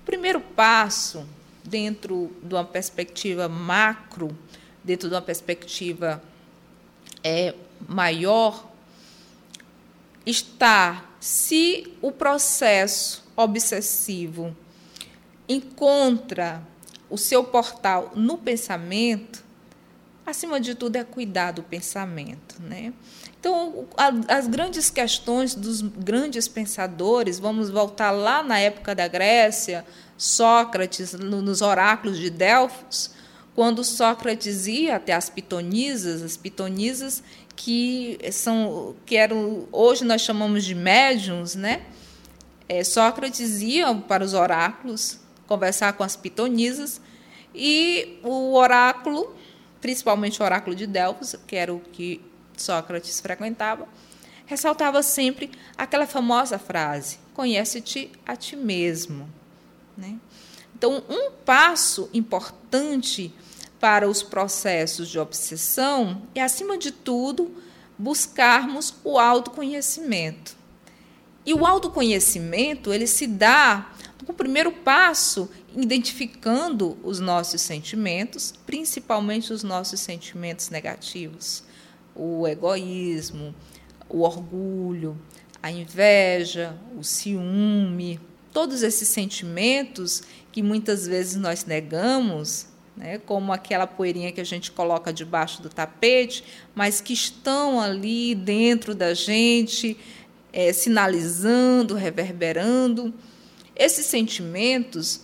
O 0.00 0.06
primeiro 0.06 0.40
passo, 0.40 1.28
dentro 1.62 2.34
de 2.42 2.54
uma 2.54 2.64
perspectiva 2.64 3.46
macro, 3.46 4.34
dentro 4.88 5.06
de 5.10 5.14
uma 5.14 5.20
perspectiva 5.20 6.22
é, 7.22 7.54
maior 7.86 8.66
está 10.24 11.04
se 11.20 11.92
o 12.00 12.10
processo 12.10 13.22
obsessivo 13.36 14.56
encontra 15.46 16.62
o 17.10 17.18
seu 17.18 17.44
portal 17.44 18.12
no 18.14 18.38
pensamento, 18.38 19.44
acima 20.24 20.58
de 20.58 20.74
tudo 20.74 20.96
é 20.96 21.04
cuidar 21.04 21.52
do 21.52 21.62
pensamento, 21.62 22.56
né? 22.60 22.94
Então, 23.38 23.86
as 24.26 24.46
grandes 24.46 24.88
questões 24.88 25.54
dos 25.54 25.82
grandes 25.82 26.48
pensadores, 26.48 27.38
vamos 27.38 27.68
voltar 27.68 28.10
lá 28.10 28.42
na 28.42 28.58
época 28.58 28.94
da 28.94 29.06
Grécia, 29.06 29.84
Sócrates, 30.16 31.12
nos 31.12 31.60
oráculos 31.60 32.18
de 32.18 32.30
Delfos, 32.30 33.17
quando 33.58 33.82
Sócrates 33.82 34.68
ia 34.68 34.94
até 34.94 35.12
as 35.12 35.28
pitonisas, 35.28 36.22
as 36.22 36.36
pitonisas 36.36 37.24
que 37.56 38.16
são 38.30 38.94
que 39.04 39.16
eram 39.16 39.66
hoje 39.72 40.04
nós 40.04 40.20
chamamos 40.20 40.64
de 40.64 40.76
médiums, 40.76 41.56
né? 41.56 41.84
é, 42.68 42.84
Sócrates 42.84 43.60
ia 43.60 43.92
para 43.92 44.22
os 44.22 44.32
oráculos 44.32 45.18
conversar 45.48 45.94
com 45.94 46.04
as 46.04 46.14
pitonisas 46.14 47.00
e 47.52 48.20
o 48.22 48.54
oráculo, 48.54 49.34
principalmente 49.80 50.40
o 50.40 50.44
oráculo 50.44 50.76
de 50.76 50.86
Delfos, 50.86 51.34
que 51.44 51.56
era 51.56 51.74
o 51.74 51.80
que 51.80 52.20
Sócrates 52.56 53.18
frequentava, 53.18 53.88
ressaltava 54.46 55.02
sempre 55.02 55.50
aquela 55.76 56.06
famosa 56.06 56.60
frase: 56.60 57.18
conhece-te 57.34 58.12
a 58.24 58.36
ti 58.36 58.54
mesmo. 58.54 59.28
Né? 59.96 60.16
Então, 60.76 61.02
um 61.08 61.32
passo 61.44 62.08
importante 62.14 63.34
para 63.80 64.08
os 64.08 64.22
processos 64.22 65.08
de 65.08 65.18
obsessão 65.18 66.22
é, 66.34 66.42
acima 66.42 66.76
de 66.76 66.90
tudo, 66.90 67.54
buscarmos 67.98 68.94
o 69.04 69.18
autoconhecimento. 69.18 70.56
E 71.44 71.54
o 71.54 71.66
autoconhecimento, 71.66 72.92
ele 72.92 73.06
se 73.06 73.26
dá 73.26 73.90
no 74.26 74.34
primeiro 74.34 74.70
passo, 74.70 75.48
identificando 75.74 76.98
os 77.02 77.18
nossos 77.18 77.60
sentimentos, 77.62 78.52
principalmente 78.66 79.52
os 79.52 79.62
nossos 79.62 80.00
sentimentos 80.00 80.68
negativos, 80.68 81.62
o 82.14 82.46
egoísmo, 82.46 83.54
o 84.08 84.20
orgulho, 84.20 85.16
a 85.62 85.70
inveja, 85.70 86.76
o 86.96 87.02
ciúme, 87.02 88.20
todos 88.52 88.82
esses 88.82 89.08
sentimentos 89.08 90.22
que 90.52 90.62
muitas 90.62 91.06
vezes 91.06 91.36
nós 91.36 91.64
negamos, 91.64 92.66
né, 92.98 93.18
como 93.18 93.52
aquela 93.52 93.86
poeirinha 93.86 94.32
que 94.32 94.40
a 94.40 94.44
gente 94.44 94.72
coloca 94.72 95.12
debaixo 95.12 95.62
do 95.62 95.68
tapete, 95.68 96.42
mas 96.74 97.00
que 97.00 97.12
estão 97.12 97.80
ali 97.80 98.34
dentro 98.34 98.92
da 98.92 99.14
gente, 99.14 99.96
é, 100.52 100.72
sinalizando, 100.72 101.94
reverberando. 101.94 103.14
Esses 103.76 104.06
sentimentos, 104.06 105.20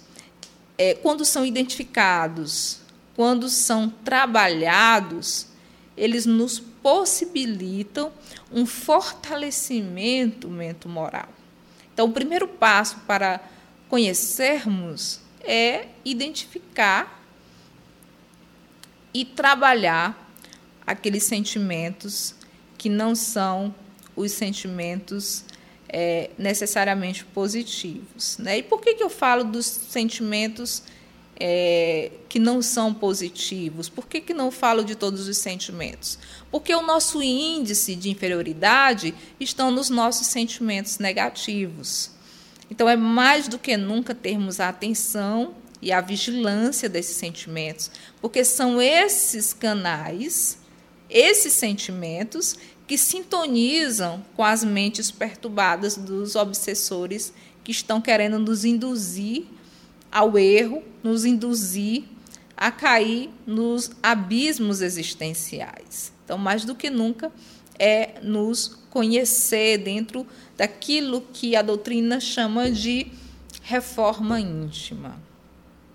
é, 0.79 0.95
quando 0.95 1.25
são 1.25 1.45
identificados, 1.45 2.79
quando 3.17 3.49
são 3.49 3.89
trabalhados, 3.89 5.49
eles 5.97 6.27
nos 6.27 6.61
possibilitam 6.61 8.13
um 8.53 8.65
fortalecimento 8.65 10.49
mento 10.49 10.89
moral. 10.89 11.29
Então, 11.93 12.07
o 12.07 12.13
primeiro 12.13 12.47
passo 12.47 12.99
para 13.07 13.41
conhecermos 13.89 15.21
é 15.41 15.89
identificar 16.05 17.24
e 19.15 19.25
trabalhar 19.25 20.21
aqueles 20.85 21.25
sentimentos 21.25 22.35
que 22.77 22.89
não 22.91 23.15
são 23.15 23.75
os 24.17 24.33
sentimentos 24.33 25.45
é, 25.89 26.31
necessariamente 26.37 27.25
positivos. 27.25 28.37
Né? 28.39 28.59
E 28.59 28.63
por 28.63 28.81
que, 28.81 28.95
que 28.95 29.03
eu 29.03 29.09
falo 29.09 29.45
dos 29.45 29.65
sentimentos 29.65 30.83
é, 31.39 32.11
que 32.29 32.39
não 32.39 32.61
são 32.61 32.93
positivos? 32.93 33.89
Por 33.89 34.07
que, 34.07 34.21
que 34.21 34.35
não 34.35 34.51
falo 34.51 34.85
de 34.85 34.95
todos 34.95 35.29
os 35.29 35.39
sentimentos? 35.39 36.19
Porque 36.51 36.75
o 36.75 36.83
nosso 36.83 37.23
índice 37.23 37.95
de 37.95 38.11
inferioridade 38.11 39.15
estão 39.39 39.71
nos 39.71 39.89
nossos 39.89 40.27
sentimentos 40.27 40.99
negativos. 40.99 42.11
Então, 42.71 42.89
é 42.89 42.97
mais 42.97 43.47
do 43.47 43.59
que 43.59 43.77
nunca 43.77 44.15
termos 44.15 44.59
a 44.59 44.69
atenção 44.69 45.55
e 45.85 45.93
a 45.93 46.01
vigilância 46.01 46.89
desses 46.89 47.17
sentimentos, 47.17 47.91
porque 48.19 48.43
são 48.43 48.81
esses 48.81 49.53
canais, 49.53 50.59
esses 51.11 51.53
sentimentos, 51.53 52.57
que 52.87 52.97
sintonizam 52.97 54.25
com 54.35 54.43
as 54.43 54.65
mentes 54.65 55.11
perturbadas 55.11 55.99
dos 55.99 56.37
obsessores 56.37 57.35
que 57.63 57.71
estão 57.71 58.01
querendo 58.01 58.39
nos 58.39 58.65
induzir 58.65 59.45
ao 60.11 60.39
erro, 60.39 60.83
nos 61.03 61.27
induzir 61.27 62.05
a 62.57 62.71
cair 62.71 63.29
nos 63.47 63.91
abismos 64.03 64.81
existenciais. 64.81 66.13
Então, 66.25 66.39
mais 66.39 66.65
do 66.65 66.75
que 66.75 66.89
nunca, 66.89 67.31
é 67.79 68.21
nos 68.23 68.79
conhecer 68.89 69.79
dentro 69.79 70.27
daquilo 70.57 71.21
que 71.33 71.55
a 71.57 71.61
doutrina 71.61 72.21
chama 72.21 72.71
de 72.71 73.09
reforma 73.63 74.41
íntima. 74.41 75.24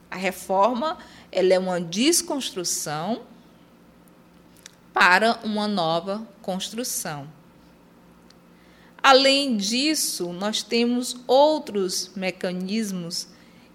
A 0.10 0.16
reforma 0.16 0.97
ela 1.32 1.53
é 1.53 1.60
uma 1.60 1.80
desconstrução 1.80 3.22
para 4.93 5.39
uma 5.43 5.68
nova 5.68 6.28
construção. 6.41 7.28
Além 9.01 9.55
disso, 9.55 10.34
nós 10.34 10.62
temos 10.62 11.16
outros 11.26 12.12
mecanismos 12.16 13.28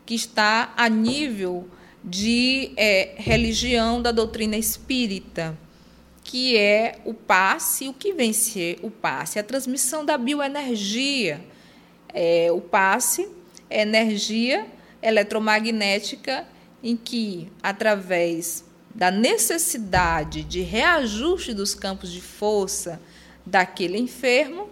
que 0.05 0.15
está 0.15 0.75
a 0.77 0.89
nível 0.89 1.67
de 2.03 2.73
é, 2.77 3.15
religião 3.17 4.03
da 4.03 4.13
doutrina 4.13 4.57
espírita, 4.57 5.57
que 6.23 6.57
é 6.57 6.99
o 7.05 7.15
passe, 7.15 7.89
o 7.89 7.95
que 7.95 8.13
vem 8.13 8.33
ser 8.33 8.79
o 8.83 8.91
passe, 8.91 9.39
a 9.39 9.43
transmissão 9.43 10.05
da 10.05 10.19
bioenergia. 10.19 11.43
É, 12.13 12.53
o 12.53 12.61
passe 12.61 13.27
é 13.71 13.81
energia 13.83 14.67
eletromagnética 15.05 16.47
em 16.83 16.97
que, 16.97 17.53
através 17.63 18.65
da 18.95 19.11
necessidade 19.11 20.43
de 20.43 20.63
reajuste 20.63 21.53
dos 21.53 21.75
campos 21.75 22.11
de 22.11 22.21
força 22.21 23.01
daquele 23.45 23.99
enfermo, 23.99 24.71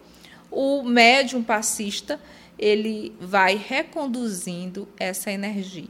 o 0.51 0.83
médium 0.83 1.43
passista 1.43 2.19
ele 2.59 3.15
vai 3.21 3.57
reconduzindo 3.57 4.89
essa 4.99 5.31
energia. 5.31 5.89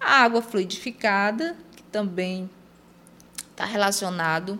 A 0.00 0.22
água 0.22 0.40
fluidificada, 0.40 1.56
que 1.74 1.82
também 1.84 2.48
está 3.50 3.64
relacionado 3.64 4.58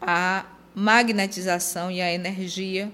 à 0.00 0.46
magnetização 0.74 1.90
e 1.90 2.00
à 2.00 2.12
energia, 2.12 2.90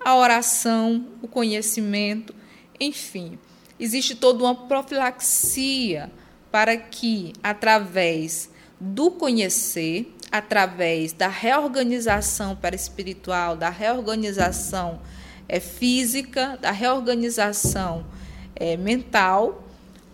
a 0.00 0.16
oração, 0.16 1.06
o 1.20 1.28
conhecimento, 1.28 2.34
enfim, 2.80 3.38
existe 3.78 4.14
toda 4.14 4.44
uma 4.44 4.54
profilaxia 4.54 6.10
para 6.50 6.76
que, 6.76 7.32
através 7.42 8.50
do 8.78 9.10
conhecer, 9.10 10.14
através 10.30 11.12
da 11.12 11.28
reorganização 11.28 12.58
espiritual, 12.72 13.56
da 13.56 13.70
reorganização 13.70 15.00
é, 15.48 15.60
física, 15.60 16.58
da 16.60 16.70
reorganização 16.70 18.04
é, 18.56 18.76
mental, 18.76 19.64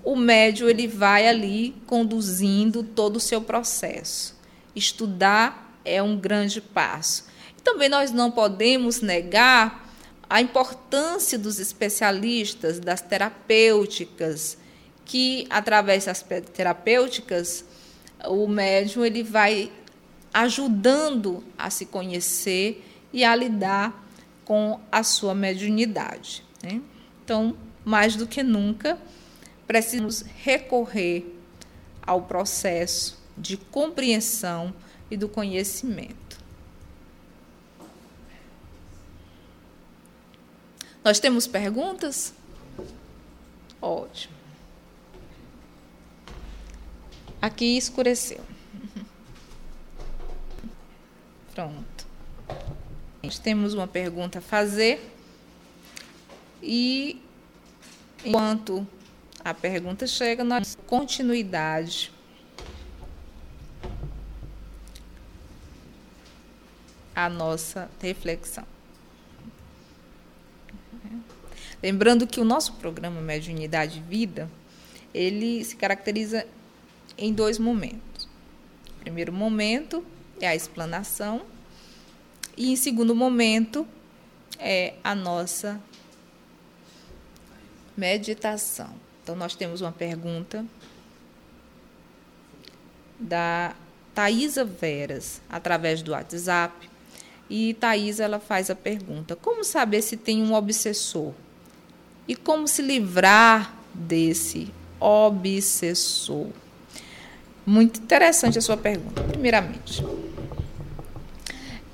o 0.03 0.17
médio 0.17 0.69
ele 0.69 0.87
vai 0.87 1.29
ali 1.29 1.75
conduzindo 1.87 2.83
todo 2.83 3.17
o 3.17 3.21
seu 3.21 3.41
processo. 3.41 4.39
Estudar 4.75 5.79
é 5.85 6.03
um 6.03 6.17
grande 6.17 6.61
passo. 6.61 7.27
E 7.59 7.63
também 7.63 7.89
nós 7.89 8.11
não 8.11 8.31
podemos 8.31 9.01
negar 9.01 9.90
a 10.31 10.41
importância 10.41 11.37
dos 11.37 11.59
especialistas, 11.59 12.79
das 12.79 13.01
terapêuticas, 13.01 14.57
que 15.05 15.45
através 15.51 16.05
das 16.05 16.25
terapêuticas 16.55 17.65
o 18.25 18.47
médium 18.47 19.05
ele 19.05 19.25
vai 19.25 19.73
ajudando 20.33 21.43
a 21.59 21.69
se 21.69 21.85
conhecer 21.85 22.87
e 23.13 23.25
a 23.25 23.35
lidar 23.35 24.07
com 24.45 24.79
a 24.93 25.03
sua 25.03 25.35
mediunidade. 25.35 26.45
Né? 26.63 26.81
Então, 27.25 27.57
mais 27.85 28.15
do 28.15 28.25
que 28.25 28.41
nunca, 28.41 28.97
precisamos 29.67 30.25
recorrer 30.45 31.27
ao 32.01 32.23
processo 32.23 33.19
de 33.37 33.57
compreensão 33.57 34.73
e 35.11 35.17
do 35.17 35.29
conhecimento. 35.29 36.20
Nós 41.03 41.19
temos 41.19 41.47
perguntas? 41.47 42.35
Ótimo. 43.81 44.35
Aqui 47.41 47.77
escureceu. 47.79 48.45
Pronto. 51.55 52.07
Temos 53.43 53.73
uma 53.73 53.87
pergunta 53.87 54.41
a 54.41 54.43
fazer. 54.43 55.11
E 56.63 57.23
enquanto 58.23 58.87
a 59.43 59.55
pergunta 59.55 60.07
chega, 60.07 60.45
nós 60.45 60.77
continuidade. 60.87 62.13
A 67.15 67.31
nossa 67.31 67.91
reflexão. 68.01 68.67
Lembrando 71.83 72.27
que 72.27 72.41
o 72.41 72.45
nosso 72.45 72.75
programa 72.75 73.21
Mediunidade 73.21 74.01
Vida, 74.09 74.51
ele 75.15 75.65
se 75.65 75.77
caracteriza 75.77 76.47
em 77.17 77.33
dois 77.33 77.59
momentos. 77.59 78.29
O 78.99 79.01
primeiro 79.01 79.33
momento 79.33 80.05
é 80.41 80.49
a 80.49 80.55
explanação 80.55 81.43
e 82.57 82.71
em 82.73 82.77
segundo 82.77 83.15
momento 83.15 83.87
é 84.59 84.95
a 85.03 85.15
nossa 85.15 85.81
meditação. 87.97 88.91
Então, 89.23 89.35
nós 89.35 89.55
temos 89.55 89.81
uma 89.81 89.93
pergunta 89.93 90.65
da 93.19 93.75
Thaisa 94.15 94.65
Veras, 94.65 95.41
através 95.49 96.03
do 96.03 96.13
WhatsApp. 96.13 96.91
E 97.49 97.75
Thaisa 97.75 98.25
ela 98.25 98.41
faz 98.41 98.71
a 98.71 98.75
pergunta: 98.75 99.37
Como 99.37 99.65
saber 99.65 100.03
se 100.03 100.17
tem 100.17 100.43
um 100.43 100.55
obsessor? 100.55 101.33
E 102.31 102.37
como 102.37 102.69
se 102.69 102.81
livrar 102.81 103.75
desse 103.93 104.73
obsessor? 105.01 106.47
Muito 107.67 107.99
interessante 107.99 108.57
a 108.57 108.63
sua 108.63 108.77
pergunta. 108.77 109.21
Primeiramente, 109.25 110.07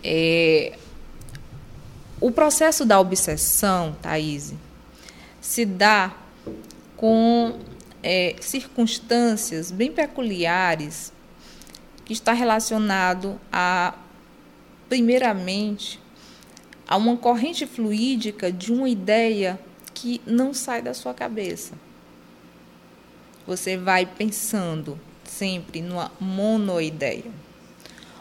é, 0.05 0.77
o 2.21 2.31
processo 2.31 2.85
da 2.85 3.01
obsessão, 3.01 3.97
Thaís, 4.03 4.53
se 5.41 5.65
dá 5.65 6.15
com 6.99 7.59
é, 8.03 8.37
circunstâncias 8.39 9.71
bem 9.71 9.91
peculiares 9.91 11.15
que 12.05 12.13
está 12.13 12.35
relacionado 12.35 13.41
a, 13.51 13.95
primeiramente, 14.87 15.99
a 16.87 16.99
uma 16.99 17.17
corrente 17.17 17.65
fluídica 17.65 18.53
de 18.53 18.71
uma 18.71 18.87
ideia 18.87 19.59
que 19.97 20.21
não 20.27 20.53
sai 20.53 20.83
da 20.83 20.93
sua 20.93 21.15
cabeça. 21.15 21.73
Você 23.47 23.79
vai 23.79 24.05
pensando 24.05 25.01
sempre 25.25 25.81
numa 25.81 26.13
monoideia. 26.21 27.33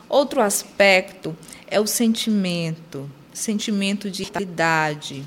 Outro 0.07 0.41
aspecto 0.41 1.35
é 1.67 1.77
o 1.77 1.85
sentimento, 1.85 3.11
sentimento 3.33 4.09
de 4.09 4.23
realidade, 4.23 5.25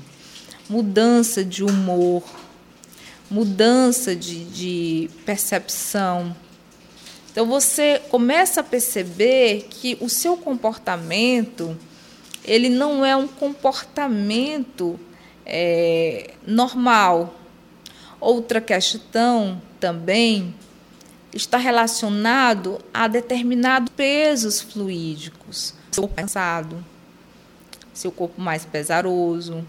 mudança 0.67 1.45
de 1.45 1.63
humor, 1.63 2.23
mudança 3.29 4.15
de, 4.15 4.43
de 4.45 5.09
percepção. 5.25 6.35
Então 7.31 7.45
você 7.45 8.01
começa 8.09 8.61
a 8.61 8.63
perceber 8.63 9.67
que 9.69 9.95
o 10.01 10.09
seu 10.09 10.35
comportamento 10.35 11.77
ele 12.43 12.69
não 12.69 13.05
é 13.05 13.15
um 13.15 13.27
comportamento 13.27 14.99
é, 15.51 16.35
normal. 16.45 17.35
Outra 18.21 18.61
questão 18.61 19.59
também 19.79 20.53
está 21.33 21.57
relacionado 21.57 22.79
a 22.93 23.07
determinados 23.07 23.91
pesos 23.95 24.61
fluídicos. 24.61 25.73
Seu 25.91 26.03
corpo 26.03 26.15
cansado, 26.15 26.85
seu 27.93 28.11
corpo 28.11 28.39
mais 28.39 28.63
pesaroso, 28.63 29.65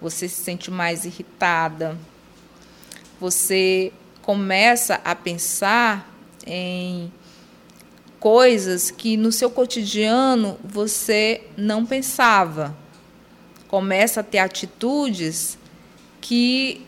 você 0.00 0.28
se 0.28 0.42
sente 0.42 0.70
mais 0.70 1.04
irritada, 1.04 1.96
você 3.20 3.92
começa 4.20 5.00
a 5.04 5.14
pensar 5.14 6.12
em 6.44 7.12
coisas 8.18 8.90
que 8.90 9.16
no 9.16 9.30
seu 9.30 9.50
cotidiano 9.50 10.58
você 10.64 11.44
não 11.56 11.86
pensava. 11.86 12.76
Começa 13.68 14.20
a 14.20 14.22
ter 14.22 14.38
atitudes 14.38 15.58
que 16.20 16.86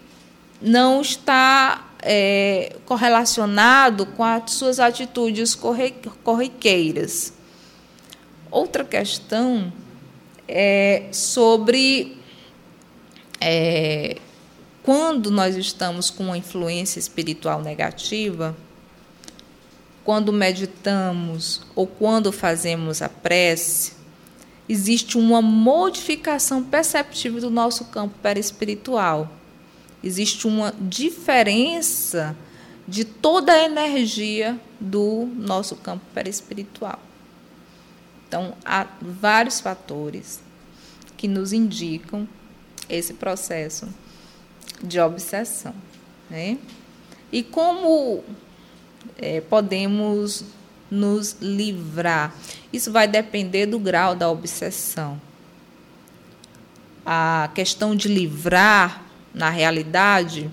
não 0.61 1.01
está 1.01 1.89
é, 2.03 2.77
correlacionado 2.85 4.07
com 4.07 4.25
as 4.25 4.53
suas 4.53 4.81
atitudes 4.81 5.55
corriqueiras. 6.25 7.33
Outra 8.51 8.85
questão 8.85 9.73
é 10.47 11.09
sobre 11.13 12.17
é, 13.41 14.17
quando 14.83 15.31
nós 15.31 15.55
estamos 15.57 16.09
com 16.09 16.25
uma 16.25 16.39
influência 16.39 16.99
espiritual 16.99 17.61
negativa, 17.61 18.57
quando 20.03 20.33
meditamos 20.33 21.61
ou 21.75 21.87
quando 21.87 22.33
fazemos 22.33 23.03
a 23.03 23.09
prece, 23.09 23.98
existe 24.69 25.17
uma 25.17 25.41
modificação 25.41 26.63
perceptível 26.63 27.41
do 27.41 27.51
nosso 27.51 27.87
campo 27.87 28.15
perispiritual. 28.23 29.31
Existe 30.03 30.47
uma 30.47 30.75
diferença 30.79 32.37
de 32.87 33.05
toda 33.05 33.53
a 33.53 33.65
energia 33.65 34.59
do 34.79 35.29
nosso 35.37 35.77
campo 35.77 36.05
perispiritual. 36.15 37.01
Então, 38.27 38.55
há 38.65 38.87
vários 39.01 39.61
fatores 39.61 40.41
que 41.17 41.27
nos 41.27 41.53
indicam 41.53 42.29
esse 42.89 43.15
processo 43.15 43.89
de 44.83 45.01
obsessão. 45.01 45.75
Né? 46.31 46.59
E 47.33 47.43
como 47.43 48.23
é, 49.17 49.41
podemos 49.41 50.45
nos 50.91 51.37
livrar? 51.41 52.35
Isso 52.73 52.91
vai 52.93 53.07
depender 53.07 53.67
do 53.67 53.79
grau 53.79 54.15
da 54.15 54.31
obsessão. 54.31 55.21
A 57.05 57.51
questão 57.55 57.97
de 57.97 58.09
livrar, 58.09 59.03
na 59.33 59.51
realidade, 59.51 60.51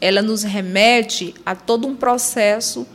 ela 0.00 0.22
nos 0.22 0.42
remete 0.42 1.34
a 1.44 1.54
todo 1.54 1.86
um 1.86 1.96
processo 1.96 2.86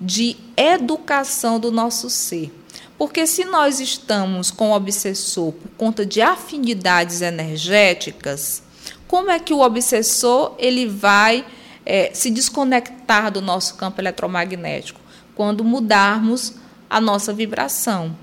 de 0.00 0.36
educação 0.56 1.58
do 1.58 1.70
nosso 1.70 2.10
ser. 2.10 2.52
Porque 2.96 3.26
se 3.26 3.44
nós 3.44 3.78
estamos 3.78 4.50
com 4.50 4.70
o 4.70 4.74
obsessor 4.74 5.52
por 5.52 5.70
conta 5.76 6.04
de 6.04 6.20
afinidades 6.20 7.20
energéticas, 7.22 8.62
como 9.06 9.30
é 9.30 9.38
que 9.38 9.54
o 9.54 9.60
obsessor 9.60 10.54
ele 10.58 10.86
vai 10.86 11.46
é, 11.86 12.10
se 12.12 12.30
desconectar 12.30 13.30
do 13.30 13.40
nosso 13.40 13.76
campo 13.76 14.00
eletromagnético? 14.00 15.00
Quando 15.38 15.62
mudarmos 15.62 16.54
a 16.90 17.00
nossa 17.00 17.32
vibração. 17.32 18.16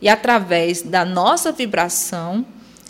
E 0.00 0.08
através 0.08 0.80
da 0.80 1.04
nossa 1.04 1.52
vibração 1.52 2.46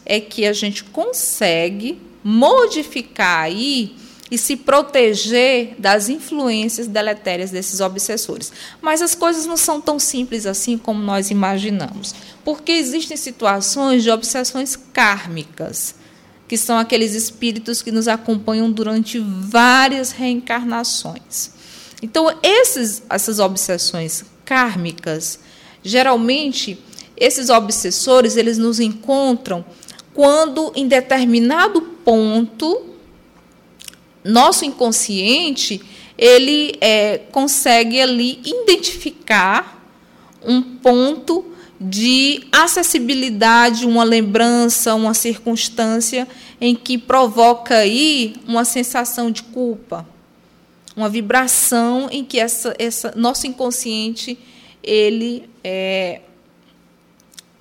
é 0.07 0.21
que 0.21 0.47
a 0.47 0.53
gente 0.53 0.85
consegue 0.85 2.01
modificar 2.23 3.41
aí 3.41 3.97
e 4.31 4.39
se 4.39 4.55
proteger 4.55 5.75
das 5.81 6.09
influências 6.09 6.87
deletérias 6.87 7.51
desses 7.51 7.81
obsessores. 7.81 8.53
Mas 8.81 9.03
as 9.03 9.17
coisas 9.17 9.47
não 9.47 9.57
são 9.57 9.81
tão 9.81 9.99
simples 9.99 10.47
assim 10.47 10.79
como 10.79 11.03
nós 11.03 11.33
imaginamos, 11.33 12.15
porque 12.45 12.71
existem 12.71 13.17
situações 13.17 14.05
de 14.05 14.11
obsessões 14.13 14.77
kármicas 14.77 15.97
que 16.47 16.57
são 16.57 16.79
aqueles 16.79 17.15
espíritos 17.15 17.83
que 17.83 17.91
nos 17.91 18.07
acompanham 18.07 18.71
durante 18.71 19.19
várias 19.19 20.13
reencarnações. 20.13 21.58
Então, 22.03 22.33
esses, 22.43 23.03
essas 23.11 23.39
obsessões 23.39 24.25
kármicas, 24.45 25.41
geralmente, 25.83 26.79
esses 27.17 27.51
obsessores, 27.51 28.37
eles 28.37 28.57
nos 28.57 28.79
encontram 28.79 29.65
quando, 30.15 30.73
em 30.75 30.87
determinado 30.87 31.81
ponto, 31.81 32.83
nosso 34.25 34.65
inconsciente, 34.65 35.81
ele 36.17 36.75
é, 36.81 37.19
consegue 37.31 38.01
ali 38.01 38.41
identificar 38.45 39.79
um 40.45 40.61
ponto 40.61 41.45
de 41.81 42.45
acessibilidade, 42.51 43.87
uma 43.87 44.03
lembrança, 44.03 44.95
uma 44.95 45.15
circunstância 45.15 46.27
em 46.61 46.75
que 46.75 46.99
provoca 46.99 47.77
aí 47.77 48.35
uma 48.47 48.65
sensação 48.65 49.31
de 49.31 49.45
culpa, 49.45 50.05
uma 50.99 51.09
vibração 51.09 52.09
em 52.11 52.25
que 52.25 52.41
essa, 52.41 52.75
essa 52.77 53.13
nosso 53.15 53.47
inconsciente 53.47 54.37
ele 54.83 55.49
é, 55.63 56.23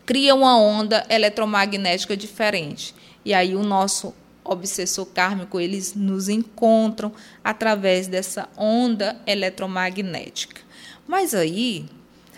cria 0.07 0.33
uma 0.33 0.57
onda 0.57 1.05
eletromagnética 1.07 2.17
diferente. 2.17 2.95
E 3.23 3.35
aí 3.35 3.55
o 3.55 3.61
nosso 3.61 4.11
obsessor 4.43 5.05
kármico 5.05 5.59
eles 5.59 5.93
nos 5.93 6.29
encontram 6.29 7.11
através 7.43 8.07
dessa 8.07 8.49
onda 8.57 9.21
eletromagnética. 9.27 10.59
Mas 11.07 11.35
aí, 11.35 11.85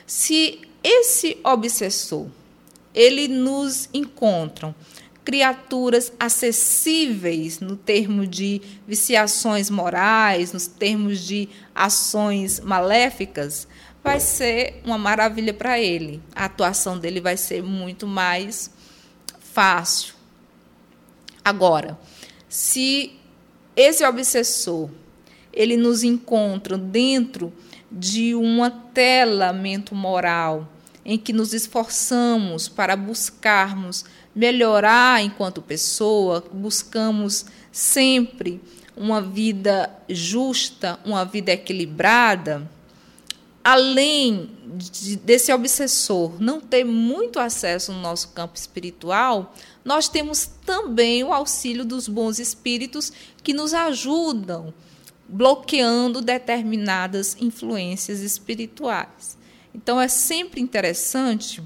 se 0.06 0.60
esse 0.84 1.38
obsessor, 1.46 2.28
ele 2.94 3.30
nos 3.30 3.88
encontram 3.94 4.76
criaturas 5.24 6.12
acessíveis 6.20 7.60
no 7.60 7.76
termo 7.76 8.26
de 8.26 8.62
viciações 8.88 9.70
morais, 9.70 10.54
nos 10.54 10.68
termos 10.68 11.20
de 11.20 11.50
ações 11.74 12.60
maléficas, 12.60 13.68
vai 14.04 14.20
ser 14.20 14.82
uma 14.86 14.98
maravilha 14.98 15.54
para 15.54 15.80
ele. 15.80 16.22
A 16.36 16.46
atuação 16.46 16.98
dele 16.98 17.22
vai 17.22 17.38
ser 17.38 17.62
muito 17.62 18.08
mais 18.08 18.72
fácil. 19.40 20.14
Agora, 21.44 22.00
se 22.48 23.14
esse 23.76 24.04
obsessor 24.06 24.90
ele 25.54 25.78
nos 25.78 26.04
encontra 26.04 26.78
dentro 26.78 27.52
de 27.92 28.36
um 28.36 28.64
atelamento 28.64 29.96
moral 29.96 30.72
em 31.04 31.18
que 31.18 31.34
nos 31.34 31.54
esforçamos 31.54 32.68
para 32.68 32.96
buscarmos 32.96 34.06
melhorar 34.36 35.24
enquanto 35.24 35.62
pessoa, 35.62 36.44
buscamos 36.52 37.46
sempre 37.72 38.62
uma 38.96 39.22
vida 39.22 39.90
justa, 40.10 41.00
uma 41.06 41.24
vida 41.24 41.52
equilibrada, 41.52 42.70
além 43.64 44.50
de, 44.76 45.16
desse 45.16 45.52
obsessor 45.54 46.42
não 46.42 46.60
ter 46.60 46.84
muito 46.84 47.40
acesso 47.40 47.94
no 47.94 48.02
nosso 48.02 48.30
campo 48.30 48.58
espiritual, 48.58 49.56
nós 49.84 50.10
temos 50.10 50.50
também 50.66 51.24
o 51.24 51.34
auxílio 51.34 51.86
dos 51.86 52.08
bons 52.08 52.40
espíritos 52.40 53.12
que 53.44 53.54
nos 53.54 53.74
ajudam 53.74 54.74
bloqueando 55.28 56.22
determinadas 56.22 57.38
influências 57.40 58.20
espirituais. 58.22 59.38
Então 59.74 60.02
é 60.02 60.08
sempre 60.08 60.60
interessante, 60.60 61.62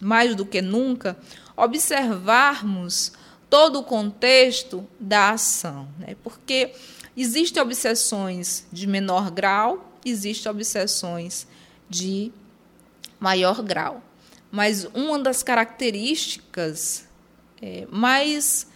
mais 0.00 0.34
do 0.34 0.46
que 0.46 0.62
nunca, 0.62 1.16
observarmos 1.58 3.12
todo 3.50 3.80
o 3.80 3.84
contexto 3.84 4.86
da 5.00 5.30
ação, 5.30 5.88
né? 5.98 6.16
porque 6.22 6.72
existem 7.16 7.60
obsessões 7.60 8.64
de 8.72 8.86
menor 8.86 9.30
grau, 9.30 9.92
existem 10.04 10.50
obsessões 10.50 11.48
de 11.90 12.30
maior 13.18 13.60
grau. 13.62 14.02
Mas 14.50 14.84
uma 14.94 15.18
das 15.18 15.42
características 15.42 17.06
é, 17.60 17.86
mais 17.90 18.68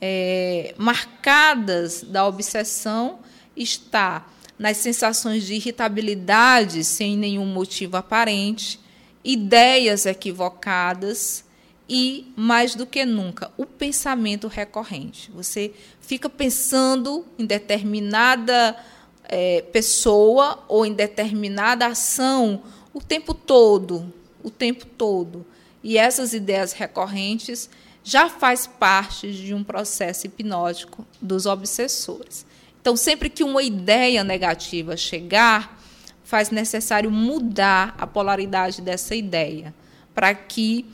é, 0.00 0.74
marcadas 0.76 2.02
da 2.02 2.26
obsessão 2.26 3.20
está 3.56 4.26
nas 4.58 4.76
sensações 4.76 5.44
de 5.44 5.54
irritabilidade 5.54 6.84
sem 6.84 7.16
nenhum 7.16 7.46
motivo 7.46 7.96
aparente, 7.96 8.78
ideias 9.24 10.04
equivocadas, 10.06 11.45
e, 11.88 12.32
mais 12.36 12.74
do 12.74 12.84
que 12.84 13.04
nunca, 13.04 13.50
o 13.56 13.64
pensamento 13.64 14.48
recorrente. 14.48 15.30
Você 15.32 15.72
fica 16.00 16.28
pensando 16.28 17.24
em 17.38 17.46
determinada 17.46 18.76
é, 19.24 19.62
pessoa 19.72 20.64
ou 20.68 20.84
em 20.84 20.92
determinada 20.92 21.86
ação 21.86 22.62
o 22.92 23.00
tempo 23.00 23.34
todo, 23.34 24.12
o 24.42 24.50
tempo 24.50 24.86
todo. 24.86 25.46
E 25.82 25.96
essas 25.98 26.32
ideias 26.32 26.72
recorrentes 26.72 27.68
já 28.02 28.28
faz 28.28 28.66
parte 28.66 29.32
de 29.32 29.52
um 29.52 29.62
processo 29.62 30.26
hipnótico 30.26 31.06
dos 31.20 31.46
obsessores. 31.46 32.46
Então, 32.80 32.96
sempre 32.96 33.28
que 33.28 33.42
uma 33.42 33.62
ideia 33.62 34.22
negativa 34.22 34.96
chegar, 34.96 35.80
faz 36.22 36.50
necessário 36.50 37.10
mudar 37.10 37.94
a 37.98 38.06
polaridade 38.06 38.80
dessa 38.80 39.14
ideia, 39.14 39.74
para 40.14 40.34
que 40.34 40.86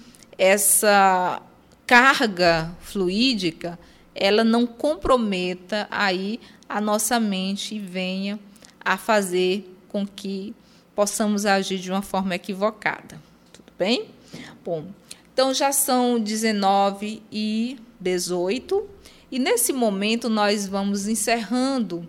essa 0.42 1.40
carga 1.86 2.76
fluídica 2.80 3.78
ela 4.12 4.42
não 4.42 4.66
comprometa 4.66 5.86
aí 5.88 6.40
a 6.68 6.80
nossa 6.80 7.20
mente 7.20 7.76
e 7.76 7.78
venha 7.78 8.40
a 8.84 8.96
fazer 8.96 9.72
com 9.88 10.04
que 10.04 10.52
possamos 10.96 11.46
agir 11.46 11.78
de 11.78 11.92
uma 11.92 12.02
forma 12.02 12.34
equivocada. 12.34 13.22
Tudo 13.52 13.72
bem? 13.78 14.08
Bom, 14.64 14.86
então 15.32 15.54
já 15.54 15.70
são 15.70 16.18
19 16.18 17.22
e 17.30 17.78
18 18.00 18.84
e 19.30 19.38
nesse 19.38 19.72
momento 19.72 20.28
nós 20.28 20.66
vamos 20.66 21.06
encerrando 21.06 22.04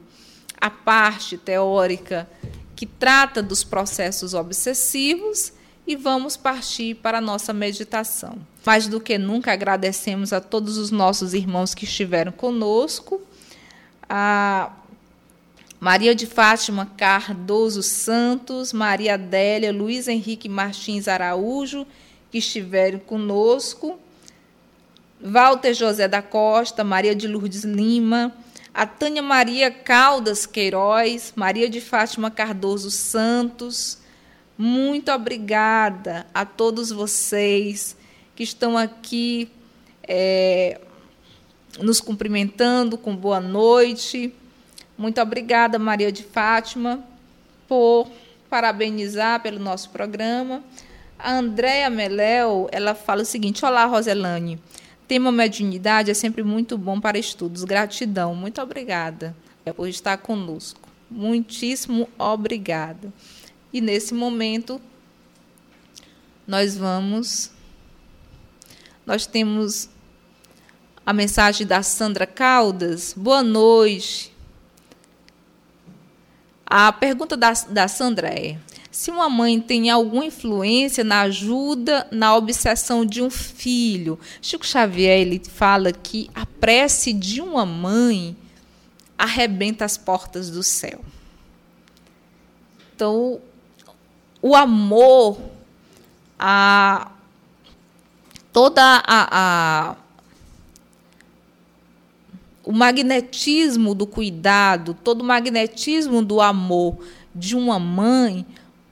a 0.59 0.71
parte 0.71 1.37
teórica 1.37 2.27
que 2.75 2.87
trata 2.87 3.43
dos 3.43 3.63
processos 3.63 4.33
obsessivos 4.33 5.53
e 5.85 5.95
vamos 5.95 6.37
partir 6.37 6.95
para 6.95 7.17
a 7.17 7.21
nossa 7.21 7.53
meditação. 7.53 8.37
Mais 8.65 8.87
do 8.87 8.99
que 8.99 9.17
nunca 9.17 9.51
agradecemos 9.51 10.31
a 10.31 10.39
todos 10.39 10.77
os 10.77 10.91
nossos 10.91 11.33
irmãos 11.33 11.73
que 11.73 11.83
estiveram 11.83 12.31
conosco, 12.31 13.21
a 14.07 14.71
Maria 15.79 16.15
de 16.15 16.25
Fátima 16.25 16.89
Cardoso 16.95 17.83
Santos, 17.83 18.71
Maria 18.71 19.15
Adélia, 19.15 19.73
Luiz 19.73 20.07
Henrique 20.07 20.47
Martins 20.47 21.09
Araújo, 21.09 21.85
que 22.31 22.37
estiveram 22.37 22.99
conosco, 22.99 23.99
Walter 25.21 25.73
José 25.73 26.07
da 26.07 26.21
Costa, 26.21 26.83
Maria 26.83 27.13
de 27.13 27.27
Lourdes 27.27 27.65
Lima, 27.65 28.33
a 28.73 28.85
Tânia 28.85 29.21
Maria 29.21 29.69
Caldas 29.69 30.45
Queiroz, 30.45 31.33
Maria 31.35 31.69
de 31.69 31.81
Fátima 31.81 32.31
Cardoso 32.31 32.89
Santos, 32.89 33.97
muito 34.57 35.11
obrigada 35.11 36.25
a 36.33 36.45
todos 36.45 36.91
vocês 36.91 37.97
que 38.35 38.43
estão 38.43 38.77
aqui 38.77 39.49
é, 40.07 40.79
nos 41.79 41.99
cumprimentando 41.99 42.97
com 42.97 43.15
boa 43.15 43.39
noite. 43.39 44.33
Muito 44.97 45.19
obrigada, 45.19 45.79
Maria 45.79 46.11
de 46.11 46.23
Fátima, 46.23 47.03
por 47.67 48.09
parabenizar 48.49 49.41
pelo 49.41 49.59
nosso 49.59 49.89
programa. 49.89 50.63
A 51.17 51.33
Andréa 51.33 51.89
Meléu, 51.89 52.69
ela 52.71 52.93
fala 52.93 53.23
o 53.23 53.25
seguinte: 53.25 53.65
Olá, 53.65 53.85
Roselane. 53.85 54.59
Tema 55.07 55.31
mediunidade 55.31 56.11
é 56.11 56.13
sempre 56.13 56.43
muito 56.43 56.77
bom 56.77 56.99
para 56.99 57.17
estudos. 57.17 57.63
Gratidão. 57.63 58.35
Muito 58.35 58.61
obrigada 58.61 59.35
por 59.75 59.87
estar 59.87 60.17
conosco. 60.17 60.89
Muitíssimo 61.09 62.07
obrigada. 62.17 63.11
E 63.73 63.81
nesse 63.81 64.13
momento 64.13 64.79
nós 66.45 66.77
vamos 66.77 67.49
nós 69.03 69.25
temos 69.25 69.89
a 71.03 71.11
mensagem 71.11 71.65
da 71.65 71.81
Sandra 71.81 72.27
Caldas. 72.27 73.13
Boa 73.17 73.41
noite. 73.41 74.31
A 76.65 76.91
pergunta 76.93 77.35
da, 77.35 77.51
da 77.51 77.87
Sandra 77.87 78.27
é: 78.27 78.59
se 78.91 79.09
uma 79.09 79.27
mãe 79.27 79.59
tem 79.59 79.89
alguma 79.89 80.25
influência 80.25 81.03
na 81.03 81.21
ajuda, 81.21 82.07
na 82.11 82.35
obsessão 82.35 83.03
de 83.03 83.23
um 83.23 83.29
filho. 83.31 84.19
Chico 84.39 84.65
Xavier 84.65 85.19
ele 85.19 85.41
fala 85.43 85.91
que 85.91 86.29
a 86.35 86.45
prece 86.45 87.11
de 87.11 87.41
uma 87.41 87.65
mãe 87.65 88.37
arrebenta 89.17 89.83
as 89.83 89.97
portas 89.97 90.51
do 90.51 90.61
céu. 90.61 91.03
Então, 92.95 93.41
o 94.43 94.57
amor, 94.57 95.39
a 96.37 97.09
toda 98.51 98.83
a, 99.07 99.27
a 99.31 99.95
o 102.65 102.73
magnetismo 102.73 103.95
do 103.95 104.05
cuidado, 104.05 104.93
todo 104.93 105.21
o 105.21 105.25
magnetismo 105.25 106.21
do 106.21 106.41
amor 106.41 106.97
de 107.33 107.55
uma 107.55 107.79
mãe 107.79 108.45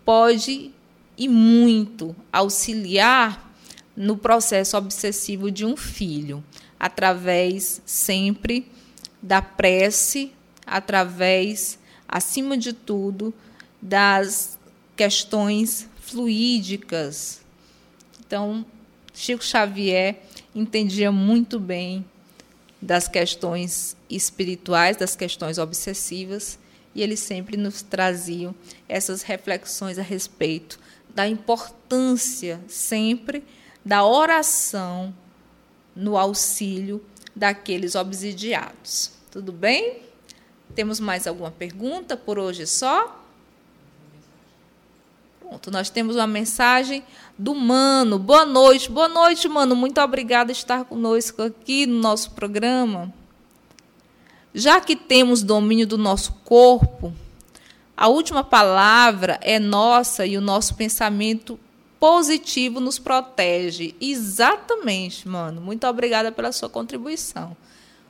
pode 0.05 0.71
e 1.17 1.27
muito 1.27 2.15
auxiliar 2.31 3.51
no 3.95 4.15
processo 4.15 4.77
obsessivo 4.77 5.51
de 5.51 5.65
um 5.65 5.75
filho, 5.75 6.41
através 6.79 7.81
sempre 7.85 8.71
da 9.21 9.41
prece, 9.41 10.31
através, 10.65 11.77
acima 12.07 12.57
de 12.57 12.71
tudo, 12.71 13.33
das 13.81 14.57
questões 15.01 15.89
fluídicas. 15.99 17.41
Então, 18.19 18.63
Chico 19.11 19.43
Xavier 19.43 20.21
entendia 20.53 21.11
muito 21.11 21.59
bem 21.59 22.05
das 22.79 23.07
questões 23.07 23.97
espirituais, 24.07 24.97
das 24.97 25.15
questões 25.15 25.57
obsessivas, 25.57 26.59
e 26.93 27.01
ele 27.01 27.17
sempre 27.17 27.57
nos 27.57 27.81
trazia 27.81 28.53
essas 28.87 29.23
reflexões 29.23 29.97
a 29.97 30.03
respeito 30.03 30.79
da 31.15 31.27
importância 31.27 32.61
sempre 32.67 33.43
da 33.83 34.05
oração 34.05 35.11
no 35.95 36.15
auxílio 36.15 37.03
daqueles 37.35 37.95
obsidiados. 37.95 39.13
Tudo 39.31 39.51
bem? 39.51 40.03
Temos 40.75 40.99
mais 40.99 41.25
alguma 41.25 41.49
pergunta 41.49 42.15
por 42.15 42.37
hoje 42.37 42.67
só? 42.67 43.17
Pronto, 45.51 45.69
nós 45.69 45.89
temos 45.89 46.15
uma 46.15 46.25
mensagem 46.25 47.03
do 47.37 47.53
Mano. 47.53 48.17
Boa 48.17 48.45
noite, 48.45 48.89
boa 48.89 49.09
noite, 49.09 49.49
Mano. 49.49 49.75
Muito 49.75 49.99
obrigada 49.99 50.53
por 50.53 50.57
estar 50.57 50.85
conosco 50.85 51.41
aqui 51.41 51.85
no 51.85 51.99
nosso 51.99 52.31
programa. 52.31 53.13
Já 54.55 54.79
que 54.79 54.95
temos 54.95 55.43
domínio 55.43 55.85
do 55.85 55.97
nosso 55.97 56.31
corpo, 56.45 57.13
a 57.97 58.07
última 58.07 58.45
palavra 58.45 59.37
é 59.41 59.59
nossa 59.59 60.25
e 60.25 60.37
o 60.37 60.41
nosso 60.41 60.73
pensamento 60.75 61.59
positivo 61.99 62.79
nos 62.79 62.97
protege. 62.97 63.93
Exatamente, 63.99 65.27
mano. 65.27 65.59
Muito 65.59 65.85
obrigada 65.85 66.31
pela 66.31 66.53
sua 66.53 66.69
contribuição. 66.69 67.57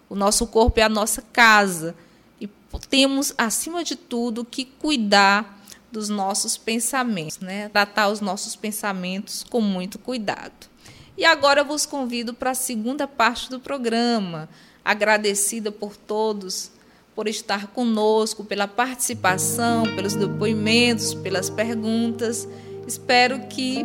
O 0.08 0.16
nosso 0.16 0.46
corpo 0.46 0.80
é 0.80 0.84
a 0.84 0.89
nossa 0.89 1.24
casa 1.34 1.96
e 2.39 2.48
temos, 2.88 3.34
acima 3.36 3.84
de 3.84 3.96
tudo, 3.96 4.46
que 4.46 4.64
cuidar 4.64 5.60
dos 5.92 6.10
nossos 6.10 6.58
pensamentos, 6.58 7.39
né? 7.39 7.70
Tratar 7.70 8.10
os 8.10 8.22
nossos 8.22 8.56
pensamentos 8.56 9.44
com 9.50 9.62
muito 9.62 10.00
cuidado. 10.00 10.70
E 11.18 11.26
agora 11.26 11.64
vos 11.64 11.86
convido 11.86 12.34
para 12.34 12.52
a 12.52 12.56
segunda 12.56 13.08
parte 13.08 13.50
do 13.50 13.60
programa, 13.60 14.50
agradecida 14.84 15.72
por 15.72 15.96
todos 15.96 16.72
por 17.16 17.28
estar 17.28 17.68
conosco, 17.68 18.44
pela 18.44 18.68
participação, 18.68 19.84
pelos 19.96 20.16
depoimentos, 20.16 21.14
pelas 21.14 21.50
perguntas. 21.50 22.48
Espero 22.88 23.39
que 23.48 23.84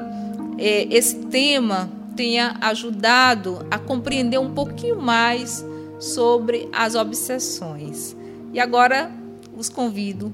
eh, 0.59 0.87
esse 0.91 1.17
tema 1.27 1.91
tenha 2.15 2.57
ajudado 2.61 3.67
a 3.71 3.79
compreender 3.79 4.39
um 4.39 4.55
pouquinho 4.55 4.97
mais 4.97 5.65
sobre 5.99 6.69
as 6.73 6.95
obsessões. 6.95 8.17
E 8.53 8.61
agora 8.61 9.11
os 9.57 9.69
convido 9.69 10.33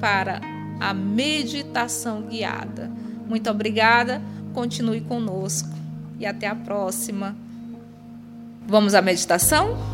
para 0.00 0.40
a 0.80 0.92
meditação 0.92 2.22
guiada. 2.22 2.90
Muito 3.28 3.50
obrigada, 3.50 4.20
continue 4.52 5.00
conosco 5.00 5.70
e 6.18 6.26
até 6.26 6.46
a 6.46 6.54
próxima. 6.54 7.34
Vamos 8.66 8.94
à 8.94 9.02
meditação? 9.02 9.93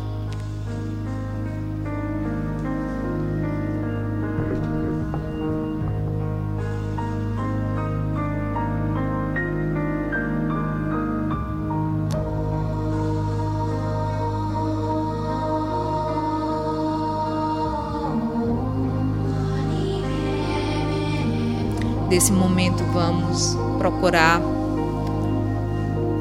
Desse 22.11 22.33
momento 22.33 22.83
vamos 22.91 23.57
procurar 23.77 24.41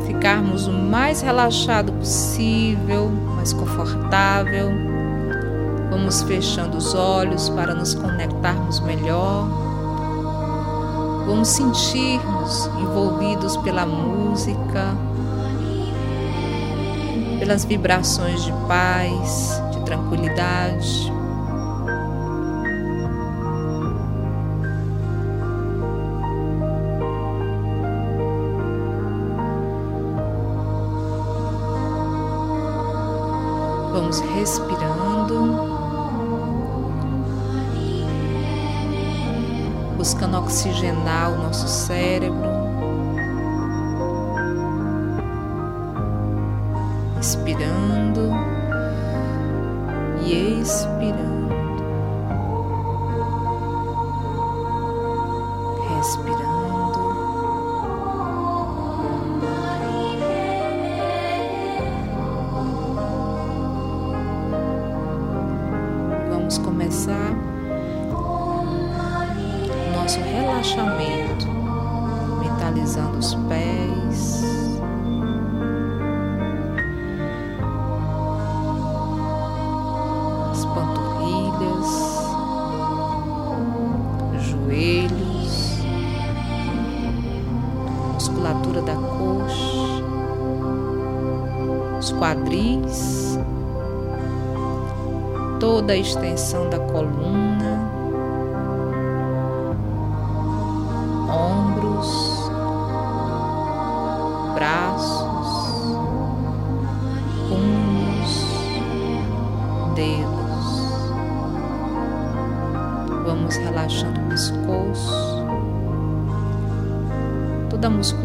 ficarmos 0.06 0.68
o 0.68 0.72
mais 0.72 1.20
relaxado 1.20 1.92
possível, 1.94 3.10
mais 3.34 3.52
confortável. 3.52 4.70
Vamos 5.90 6.22
fechando 6.22 6.76
os 6.76 6.94
olhos 6.94 7.48
para 7.48 7.74
nos 7.74 7.92
conectarmos 7.94 8.78
melhor. 8.78 9.48
Vamos 11.26 11.48
sentirmos 11.48 12.66
envolvidos 12.80 13.56
pela 13.56 13.84
música, 13.84 14.94
pelas 17.40 17.64
vibrações 17.64 18.44
de 18.44 18.52
paz, 18.68 19.60
de 19.72 19.84
tranquilidade. 19.84 21.19
Vamos 34.10 34.28
respirando, 34.34 35.68
buscando 39.96 40.36
oxigenar 40.38 41.30
o 41.30 41.36
nosso 41.44 41.68
cérebro, 41.68 42.59
quadris, 92.20 93.38
toda 95.58 95.94
a 95.94 95.96
extensão 95.96 96.68
da 96.68 96.78
coluna, 96.78 97.79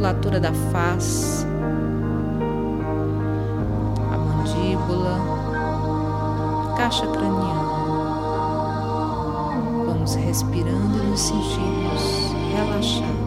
musculatura 0.05 0.39
da 0.39 0.53
face 0.71 1.47
caixa 6.77 7.07
craniana. 7.07 7.65
Vamos 9.87 10.13
respirando 10.15 11.03
e 11.03 11.07
nos 11.07 11.21
sentimos 11.21 12.35
relaxados. 12.53 13.24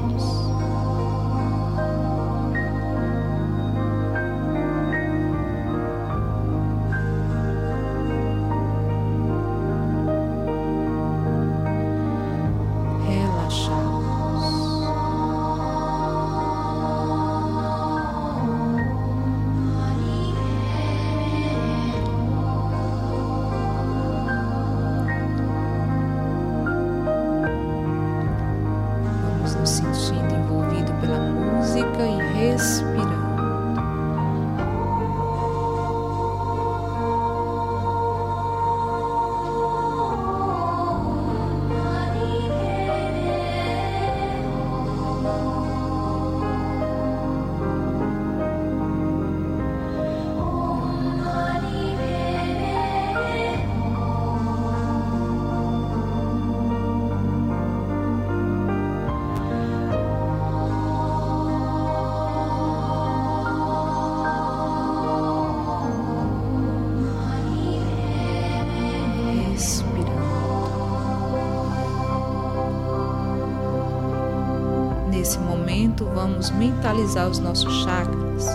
Vamos 76.14 76.50
mentalizar 76.50 77.28
os 77.28 77.40
nossos 77.40 77.82
chakras, 77.82 78.46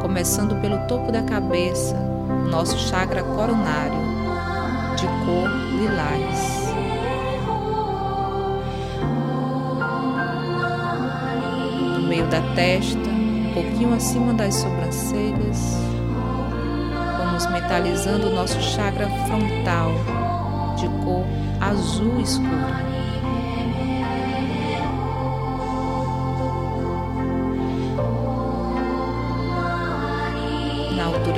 começando 0.00 0.58
pelo 0.60 0.78
topo 0.86 1.12
da 1.12 1.22
cabeça, 1.22 1.94
o 1.94 2.48
nosso 2.48 2.78
chakra 2.78 3.22
coronário, 3.22 3.98
de 4.96 5.06
cor 5.26 5.48
lilás. 5.78 6.64
No 11.98 12.08
meio 12.08 12.26
da 12.28 12.40
testa, 12.54 12.98
um 12.98 13.52
pouquinho 13.52 13.94
acima 13.94 14.32
das 14.32 14.54
sobrancelhas, 14.54 15.76
vamos 17.18 17.46
mentalizando 17.46 18.28
o 18.28 18.34
nosso 18.34 18.60
chakra 18.62 19.06
frontal, 19.26 19.90
de 20.76 20.88
cor 21.04 21.26
azul 21.60 22.20
escuro. 22.20 22.93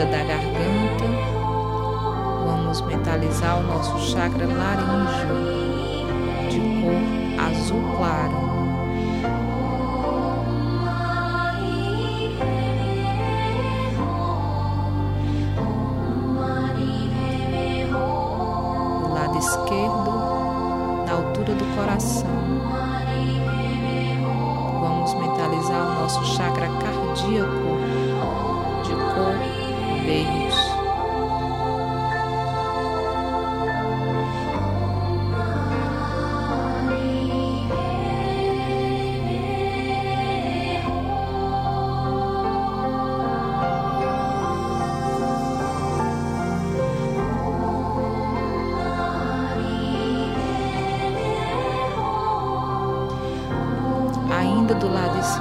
Da 0.04 0.18
garganta, 0.18 1.04
vamos 2.44 2.80
mentalizar 2.82 3.58
o 3.58 3.62
nosso 3.62 3.98
chakra 4.12 4.46
laríngeo 4.46 5.36
de 6.50 6.60
cor 6.82 7.46
azul 7.46 7.96
claro. 7.96 8.45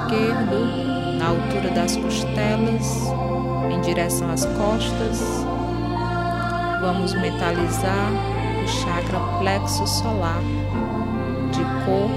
Esquerdo, 0.06 1.18
na 1.18 1.28
altura 1.28 1.70
das 1.70 1.96
costelas, 1.96 3.10
em 3.72 3.80
direção 3.80 4.30
às 4.30 4.44
costas, 4.44 5.44
vamos 6.80 7.12
mentalizar 7.14 8.12
o 8.62 8.68
chakra 8.68 9.18
plexo 9.40 9.86
solar 9.86 10.40
de 11.50 11.62
cor 11.84 12.10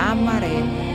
amarela. 0.00 0.91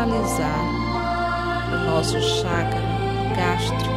Mentalizar 0.00 0.64
o 1.72 1.76
nosso 1.90 2.18
chakra 2.20 2.80
gástrico 3.36 3.90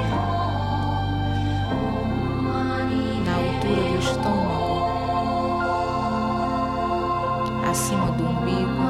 na 3.26 3.36
altura 3.36 3.84
do 3.90 4.00
estômago, 4.00 4.82
acima 7.70 8.12
do 8.12 8.26
umbigo, 8.26 8.84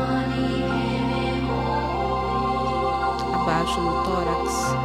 abaixo 3.34 3.80
do 3.80 4.03
tórax. 4.03 4.76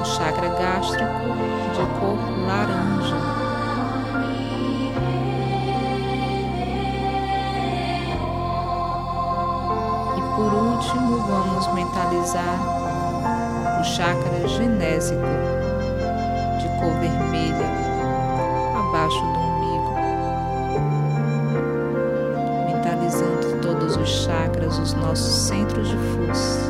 O 0.00 0.04
chakra 0.04 0.48
gástrico 0.48 1.04
de 1.72 1.86
cor 1.98 2.18
laranja. 2.46 3.45
Vamos 11.56 11.72
mentalizar 11.72 12.60
o 13.80 13.84
chakra 13.84 14.46
genésico 14.46 15.22
de 16.60 16.68
cor 16.78 16.92
vermelha 17.00 17.66
abaixo 18.78 19.20
do 19.20 19.38
umbigo, 19.40 19.94
mentalizando 22.66 23.58
todos 23.62 23.96
os 23.96 24.08
chakras, 24.08 24.78
os 24.78 24.92
nossos 24.92 25.34
centros 25.34 25.88
de 25.88 25.96
força, 25.96 26.65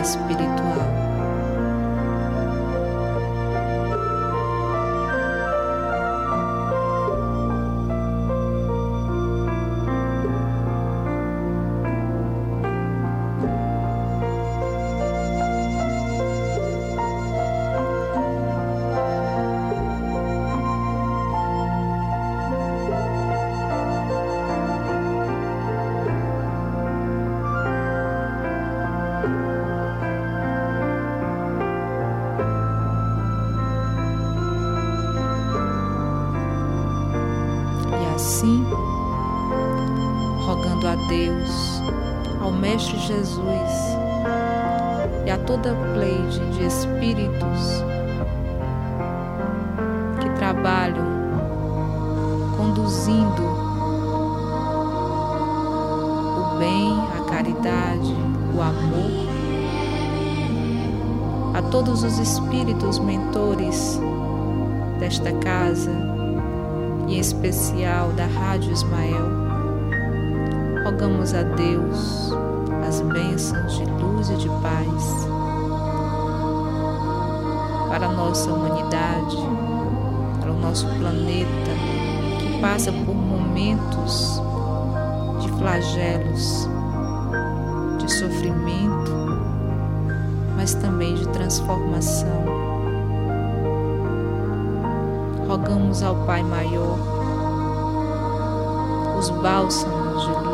espiritual. 0.00 0.99
Assim, 38.40 38.64
rogando 40.46 40.88
a 40.88 40.94
Deus, 41.08 41.82
ao 42.40 42.50
Mestre 42.50 42.98
Jesus 42.98 43.96
e 45.26 45.30
a 45.30 45.36
toda 45.36 45.72
a 45.72 45.74
pleide 45.92 46.40
de 46.52 46.64
espíritos 46.64 47.84
que 50.20 50.30
trabalham 50.38 51.04
conduzindo 52.56 53.42
o 56.38 56.58
bem, 56.58 56.98
a 57.18 57.24
caridade, 57.30 58.16
o 58.54 58.62
amor, 58.62 59.28
a 61.54 61.62
todos 61.70 62.02
os 62.02 62.18
espíritos 62.18 62.98
mentores 62.98 64.00
desta 64.98 65.30
casa 65.32 66.09
em 67.10 67.18
especial 67.18 68.12
da 68.12 68.24
Rádio 68.24 68.72
Ismael, 68.72 69.30
rogamos 70.84 71.34
a 71.34 71.42
Deus 71.42 72.32
as 72.86 73.00
bênçãos 73.00 73.78
de 73.78 73.84
luz 73.84 74.30
e 74.30 74.36
de 74.36 74.48
paz 74.62 75.26
para 77.88 78.06
a 78.06 78.12
nossa 78.12 78.52
humanidade, 78.52 79.36
para 80.40 80.52
o 80.52 80.60
nosso 80.60 80.86
planeta 80.86 81.72
que 82.38 82.60
passa 82.60 82.92
por 82.92 83.14
momentos 83.14 84.40
de 85.40 85.48
flagelos, 85.58 86.68
de 87.98 88.12
sofrimento, 88.12 89.10
mas 90.56 90.74
também 90.74 91.16
de 91.16 91.26
transformação 91.30 92.69
rogamos 95.60 96.02
ao 96.02 96.16
Pai 96.24 96.42
Maior 96.42 96.98
os 99.18 99.28
bálsamos 99.28 100.22
de 100.22 100.32
luz, 100.32 100.49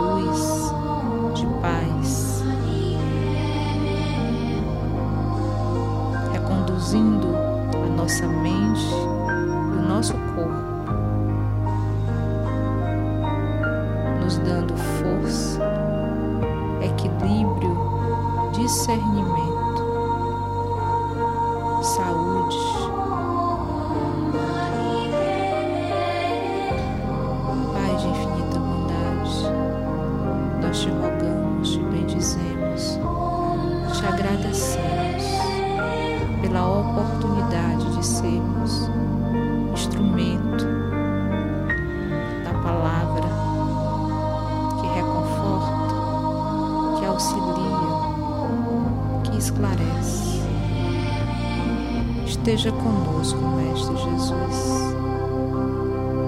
Jesus, 54.16 54.96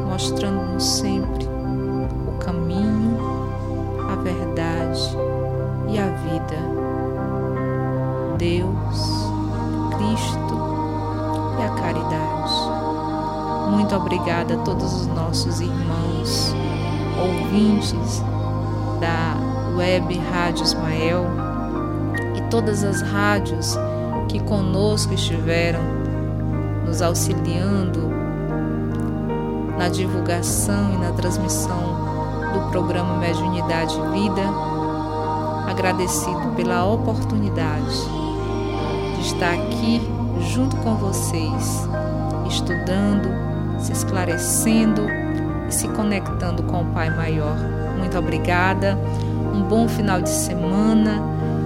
mostrando-nos 0.06 0.84
sempre 0.84 1.48
o 2.26 2.38
caminho, 2.38 3.18
a 4.10 4.16
verdade 4.16 5.00
e 5.88 5.98
a 5.98 6.08
vida. 6.08 6.58
Deus, 8.36 9.30
Cristo 9.96 10.54
e 11.58 11.62
a 11.62 11.70
caridade. 11.80 13.70
Muito 13.70 13.96
obrigada 13.96 14.54
a 14.54 14.58
todos 14.58 14.92
os 14.92 15.06
nossos 15.06 15.60
irmãos, 15.60 16.54
ouvintes 17.18 18.22
da 19.00 19.34
Web 19.74 20.18
Rádio 20.30 20.62
Ismael 20.62 21.24
e 22.36 22.50
todas 22.50 22.84
as 22.84 23.00
rádios 23.00 23.78
que 24.28 24.40
conosco 24.40 25.14
estiveram 25.14 25.97
nos 26.88 27.02
auxiliando 27.02 28.08
na 29.76 29.90
divulgação 29.90 30.94
e 30.94 30.96
na 30.96 31.12
transmissão 31.12 31.98
do 32.54 32.70
programa 32.70 33.18
Mediunidade 33.18 33.94
Vida, 34.12 34.42
agradecido 35.68 36.54
pela 36.56 36.86
oportunidade 36.86 37.94
de 39.14 39.20
estar 39.20 39.52
aqui 39.52 40.00
junto 40.50 40.76
com 40.78 40.94
vocês, 40.94 41.86
estudando, 42.48 43.28
se 43.78 43.92
esclarecendo 43.92 45.02
e 45.68 45.72
se 45.72 45.86
conectando 45.88 46.62
com 46.62 46.80
o 46.80 46.86
Pai 46.86 47.10
Maior. 47.10 47.56
Muito 47.98 48.16
obrigada, 48.18 48.98
um 49.54 49.62
bom 49.62 49.86
final 49.86 50.22
de 50.22 50.30
semana 50.30 51.22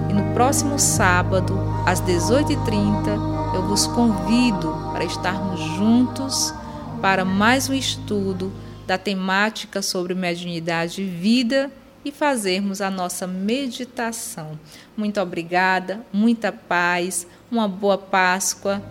e 0.09 0.13
no 0.13 0.33
próximo 0.33 0.77
sábado 0.77 1.57
às 1.85 2.01
18h30, 2.01 3.55
eu 3.55 3.61
vos 3.67 3.87
convido 3.87 4.83
para 5.03 5.11
estarmos 5.11 5.59
juntos 5.59 6.53
para 7.01 7.25
mais 7.25 7.69
um 7.69 7.73
estudo 7.73 8.53
da 8.87 8.97
temática 8.97 9.81
sobre 9.81 10.13
mediunidade 10.13 11.01
e 11.01 11.05
vida 11.05 11.69
e 12.05 12.11
fazermos 12.11 12.79
a 12.79 12.89
nossa 12.89 13.27
meditação. 13.27 14.57
Muito 14.95 15.19
obrigada, 15.19 15.99
muita 16.13 16.53
paz, 16.53 17.27
uma 17.51 17.67
boa 17.67 17.97
Páscoa 17.97 18.81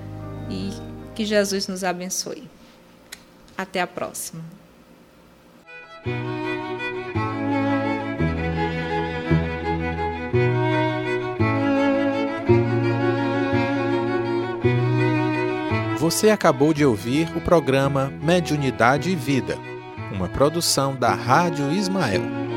e 0.50 0.70
que 1.14 1.24
Jesus 1.24 1.66
nos 1.66 1.82
abençoe. 1.82 2.46
Até 3.56 3.80
a 3.80 3.86
próxima. 3.86 4.44
Você 16.12 16.28
acabou 16.28 16.74
de 16.74 16.84
ouvir 16.84 17.34
o 17.34 17.40
programa 17.40 18.12
Mediunidade 18.22 19.10
e 19.10 19.16
Vida, 19.16 19.56
uma 20.12 20.28
produção 20.28 20.94
da 20.94 21.14
Rádio 21.14 21.72
Ismael. 21.72 22.51